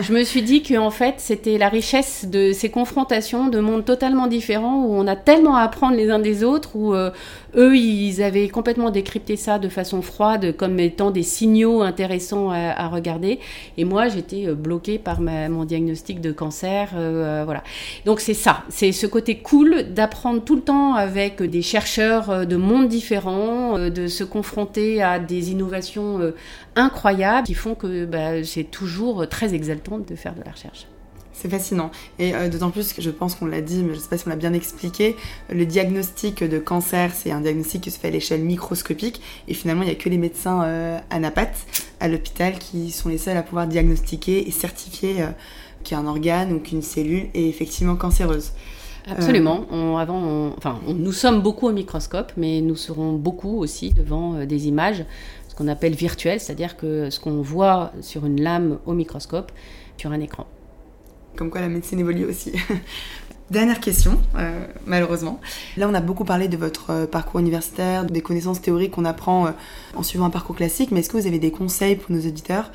je 0.00 0.12
me 0.12 0.24
suis 0.24 0.42
dit 0.42 0.62
qu'en 0.62 0.90
fait, 0.90 1.14
c'était 1.18 1.58
la 1.58 1.68
richesse 1.68 2.26
de 2.26 2.52
ces 2.52 2.70
confrontations 2.70 3.48
de 3.48 3.60
mondes 3.60 3.84
totalement 3.84 4.26
différents 4.26 4.84
où 4.84 4.92
on 4.92 5.06
a 5.06 5.16
tellement 5.16 5.56
à 5.56 5.62
apprendre 5.62 5.96
les 5.96 6.10
uns 6.10 6.18
des 6.18 6.44
autres, 6.44 6.76
où 6.76 6.94
eux, 6.94 7.76
ils 7.76 8.22
avaient 8.22 8.48
complètement 8.48 8.90
décrypté 8.90 9.36
ça 9.36 9.58
de 9.58 9.68
façon 9.68 10.02
froide 10.02 10.56
comme 10.56 10.78
étant 10.78 11.10
des 11.10 11.22
signaux 11.22 11.82
intéressants 11.82 12.50
à, 12.50 12.88
regarder. 12.88 13.38
Et 13.76 13.84
moi, 13.84 14.08
j'étais 14.08 14.46
bloquée 14.54 14.98
par 14.98 15.20
mon 15.20 15.64
diagnostic 15.64 15.99
de 16.20 16.32
cancer. 16.32 16.90
Euh, 16.94 17.42
voilà. 17.44 17.62
Donc 18.04 18.20
c'est 18.20 18.34
ça, 18.34 18.64
c'est 18.68 18.92
ce 18.92 19.06
côté 19.06 19.38
cool 19.38 19.92
d'apprendre 19.92 20.42
tout 20.42 20.56
le 20.56 20.62
temps 20.62 20.94
avec 20.94 21.42
des 21.42 21.62
chercheurs 21.62 22.30
euh, 22.30 22.44
de 22.44 22.56
mondes 22.56 22.88
différents, 22.88 23.78
euh, 23.78 23.90
de 23.90 24.06
se 24.06 24.24
confronter 24.24 25.02
à 25.02 25.18
des 25.18 25.50
innovations 25.50 26.32
incroyables 26.76 27.46
qui 27.46 27.54
font 27.54 27.74
que 27.74 28.04
bah, 28.04 28.42
c'est 28.44 28.64
toujours 28.64 29.28
très 29.28 29.54
exaltant 29.54 29.98
de 29.98 30.14
faire 30.14 30.34
de 30.34 30.42
la 30.44 30.52
recherche. 30.52 30.86
C'est 31.40 31.48
fascinant. 31.48 31.90
Et 32.18 32.34
euh, 32.34 32.50
d'autant 32.50 32.70
plus 32.70 32.92
que 32.92 33.00
je 33.00 33.08
pense 33.08 33.34
qu'on 33.34 33.46
l'a 33.46 33.62
dit, 33.62 33.82
mais 33.82 33.94
je 33.94 33.98
ne 33.98 34.02
sais 34.02 34.10
pas 34.10 34.18
si 34.18 34.26
on 34.26 34.30
l'a 34.30 34.36
bien 34.36 34.52
expliqué, 34.52 35.16
le 35.48 35.64
diagnostic 35.64 36.44
de 36.44 36.58
cancer, 36.58 37.12
c'est 37.14 37.30
un 37.30 37.40
diagnostic 37.40 37.80
qui 37.80 37.90
se 37.90 37.98
fait 37.98 38.08
à 38.08 38.10
l'échelle 38.10 38.42
microscopique. 38.42 39.22
Et 39.48 39.54
finalement, 39.54 39.82
il 39.82 39.86
n'y 39.86 39.92
a 39.92 39.94
que 39.94 40.10
les 40.10 40.18
médecins 40.18 40.62
euh, 40.64 40.98
anapates 41.08 41.56
à 41.98 42.08
l'hôpital 42.08 42.58
qui 42.58 42.90
sont 42.90 43.08
les 43.08 43.16
seuls 43.16 43.38
à 43.38 43.42
pouvoir 43.42 43.66
diagnostiquer 43.66 44.48
et 44.48 44.50
certifier 44.50 45.22
euh, 45.22 45.28
qu'un 45.84 46.06
organe 46.06 46.52
ou 46.52 46.60
qu'une 46.60 46.82
cellule 46.82 47.28
est 47.34 47.48
effectivement 47.48 47.96
cancéreuse. 47.96 48.52
Absolument. 49.08 49.66
avant, 49.98 50.52
enfin, 50.58 50.78
nous 50.86 51.12
sommes 51.12 51.40
beaucoup 51.40 51.66
au 51.66 51.72
microscope, 51.72 52.32
mais 52.36 52.60
nous 52.60 52.76
serons 52.76 53.14
beaucoup 53.14 53.58
aussi 53.58 53.90
devant 53.90 54.44
des 54.44 54.68
images, 54.68 55.04
ce 55.48 55.54
qu'on 55.54 55.68
appelle 55.68 55.94
virtuelles, 55.94 56.38
c'est-à-dire 56.38 56.76
que 56.76 57.08
ce 57.10 57.18
qu'on 57.18 57.40
voit 57.40 57.92
sur 58.02 58.26
une 58.26 58.40
lame 58.42 58.78
au 58.86 58.92
microscope, 58.92 59.52
sur 59.96 60.12
un 60.12 60.20
écran. 60.20 60.46
Comme 61.34 61.50
quoi 61.50 61.60
la 61.60 61.68
médecine 61.68 61.98
évolue 61.98 62.26
aussi. 62.26 62.52
Dernière 63.50 63.80
question, 63.80 64.20
euh, 64.36 64.64
malheureusement. 64.86 65.40
Là, 65.76 65.88
on 65.88 65.94
a 65.94 66.00
beaucoup 66.00 66.24
parlé 66.24 66.46
de 66.46 66.56
votre 66.56 66.90
euh, 66.90 67.06
parcours 67.06 67.40
universitaire, 67.40 68.04
des 68.04 68.20
connaissances 68.20 68.62
théoriques 68.62 68.92
qu'on 68.92 69.04
apprend 69.04 69.48
euh, 69.48 69.50
en 69.96 70.04
suivant 70.04 70.26
un 70.26 70.30
parcours 70.30 70.54
classique, 70.54 70.92
mais 70.92 71.00
est-ce 71.00 71.10
que 71.10 71.16
vous 71.16 71.26
avez 71.26 71.40
des 71.40 71.50
conseils 71.50 71.96
pour 71.96 72.14
nos 72.14 72.20
auditeurs 72.20 72.70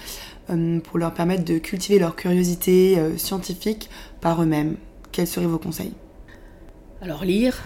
pour 0.84 1.00
leur 1.00 1.12
permettre 1.12 1.44
de 1.44 1.58
cultiver 1.58 1.98
leur 1.98 2.16
curiosité 2.16 3.00
scientifique 3.18 3.90
par 4.22 4.44
eux-mêmes? 4.44 4.76
Quels 5.12 5.26
seraient 5.26 5.48
vos 5.48 5.58
conseils? 5.58 5.94
Alors, 7.02 7.26
lire. 7.26 7.64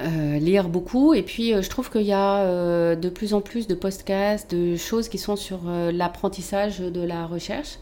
lire 0.00 0.70
beaucoup 0.70 1.12
et 1.12 1.22
puis 1.22 1.52
je 1.52 1.68
trouve 1.68 1.90
qu'il 1.90 2.06
y 2.06 2.14
a 2.14 2.96
de 2.96 3.08
plus 3.10 3.34
en 3.34 3.42
plus 3.42 3.66
de 3.66 3.74
podcasts, 3.74 4.54
de 4.54 4.76
choses 4.76 5.10
qui 5.10 5.18
sont 5.18 5.36
sur 5.36 5.60
l'apprentissage 5.92 6.78
de 6.78 7.02
la 7.02 7.26
recherche 7.26 7.78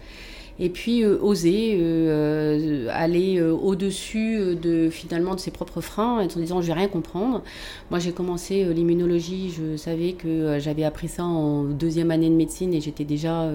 et 0.62 0.68
puis 0.68 1.03
euh, 1.03 1.18
oser 1.20 1.77
euh, 1.81 2.87
euh, 2.87 2.88
aller 2.92 3.42
au-dessus 3.42 4.55
de 4.55 4.90
finalement 4.90 5.35
de 5.35 5.40
ses 5.40 5.51
propres 5.51 5.81
freins 5.81 6.20
en 6.20 6.40
disant 6.40 6.62
je 6.62 6.68
vais 6.68 6.72
rien 6.72 6.88
comprendre. 6.88 7.42
Moi 7.90 7.98
j'ai 7.98 8.12
commencé 8.12 8.64
l'immunologie, 8.72 9.53
je 9.57 9.77
savais 9.77 10.12
que 10.12 10.59
j'avais 10.61 10.85
appris 10.85 11.09
ça 11.09 11.25
en 11.25 11.64
deuxième 11.64 12.12
année 12.12 12.29
de 12.29 12.35
médecine 12.35 12.72
et 12.75 12.81
j'étais 12.81 13.05
déjà 13.05 13.51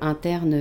interne 0.00 0.56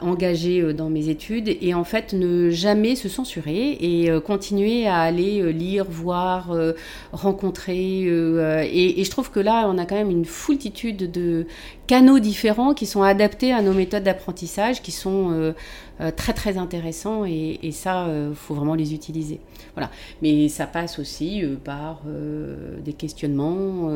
engagée 0.00 0.72
dans 0.72 0.88
mes 0.88 1.08
études 1.08 1.54
et 1.60 1.74
en 1.74 1.84
fait 1.84 2.14
ne 2.14 2.48
jamais 2.50 2.96
se 2.96 3.08
censurer 3.08 3.76
et 3.80 4.10
continuer 4.24 4.86
à 4.86 5.00
aller 5.00 5.52
lire, 5.52 5.84
voir, 5.88 6.56
rencontrer 7.12 8.02
et, 8.02 9.04
je 9.04 9.10
trouve 9.10 9.30
que 9.30 9.40
là 9.40 9.68
on 9.68 9.76
a 9.78 9.84
quand 9.84 9.96
même 9.96 10.10
une 10.10 10.24
foultitude 10.24 11.10
de 11.10 11.46
canaux 11.88 12.18
différents 12.20 12.74
qui 12.74 12.86
sont 12.86 13.02
adaptés 13.02 13.52
à 13.52 13.62
nos 13.62 13.72
méthodes 13.72 14.04
d'apprentissage, 14.04 14.82
qui 14.82 14.92
sont 14.92 15.32
euh, 15.32 15.52
euh, 16.00 16.12
très 16.14 16.34
très 16.34 16.58
intéressants 16.58 17.24
et, 17.24 17.58
ça, 17.72 18.04
il 18.06 18.10
euh, 18.10 18.34
faut 18.34 18.54
vraiment 18.54 18.74
les 18.74 18.94
utiliser. 18.94 19.40
Voilà. 19.74 19.90
Mais 20.22 20.48
ça 20.48 20.66
passe 20.66 20.98
aussi 20.98 21.42
par 21.64 22.02
des 22.84 22.92
questionnements, 22.92 23.90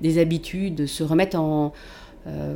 des 0.00 0.18
habitudes, 0.18 0.86
se 0.86 1.04
remettre 1.04 1.38
en 1.38 1.72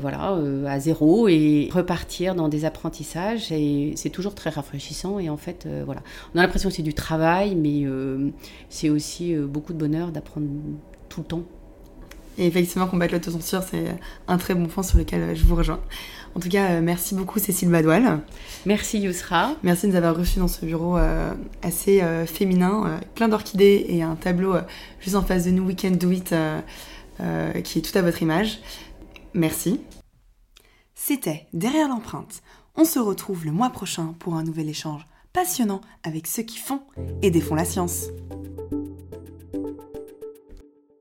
voilà, 0.00 0.38
à 0.66 0.80
zéro 0.80 1.28
et 1.28 1.68
repartir 1.72 2.34
dans 2.34 2.48
des 2.48 2.64
apprentissages. 2.64 3.52
C'est 3.94 4.10
toujours 4.10 4.34
très 4.34 4.50
rafraîchissant. 4.50 5.18
Et 5.18 5.28
en 5.28 5.36
fait, 5.36 5.68
voilà, 5.84 6.02
on 6.34 6.38
a 6.38 6.42
l'impression 6.42 6.70
que 6.70 6.74
c'est 6.74 6.82
du 6.82 6.94
travail, 6.94 7.54
mais 7.54 7.84
c'est 8.70 8.88
aussi 8.88 9.34
beaucoup 9.34 9.74
de 9.74 9.78
bonheur 9.78 10.10
d'apprendre 10.10 10.46
tout 11.08 11.20
le 11.20 11.26
temps 11.26 11.42
et 12.38 12.46
effectivement, 12.46 12.86
combattre 12.86 13.14
l'autocensure, 13.14 13.62
c'est 13.62 13.96
un 14.28 14.38
très 14.38 14.54
bon 14.54 14.66
point 14.66 14.82
sur 14.82 14.98
lequel 14.98 15.34
je 15.34 15.44
vous 15.44 15.54
rejoins. 15.54 15.80
En 16.36 16.40
tout 16.40 16.50
cas, 16.50 16.72
euh, 16.72 16.80
merci 16.82 17.14
beaucoup 17.14 17.38
Cécile 17.38 17.70
Badoil. 17.70 18.20
Merci 18.66 18.98
Yousra. 18.98 19.54
Merci 19.62 19.86
de 19.86 19.92
nous 19.92 19.96
avoir 19.96 20.14
reçus 20.14 20.38
dans 20.38 20.48
ce 20.48 20.66
bureau 20.66 20.98
euh, 20.98 21.32
assez 21.62 22.02
euh, 22.02 22.26
féminin, 22.26 23.00
plein 23.14 23.28
d'orchidées 23.28 23.86
et 23.88 24.02
un 24.02 24.16
tableau 24.16 24.54
juste 25.00 25.16
en 25.16 25.22
face 25.22 25.46
de 25.46 25.50
nous, 25.50 25.64
We 25.64 25.76
Can 25.80 25.92
Do 25.92 26.10
It, 26.10 26.34
qui 27.64 27.78
est 27.78 27.82
tout 27.82 27.96
à 27.96 28.02
votre 28.02 28.20
image. 28.20 28.60
Merci. 29.32 29.80
C'était 30.94 31.46
Derrière 31.54 31.88
l'empreinte. 31.88 32.42
On 32.74 32.84
se 32.84 32.98
retrouve 32.98 33.46
le 33.46 33.52
mois 33.52 33.70
prochain 33.70 34.14
pour 34.18 34.34
un 34.34 34.42
nouvel 34.42 34.68
échange 34.68 35.06
passionnant 35.32 35.80
avec 36.02 36.26
ceux 36.26 36.42
qui 36.42 36.58
font 36.58 36.82
et 37.22 37.30
défont 37.30 37.54
la 37.54 37.64
science. 37.64 38.08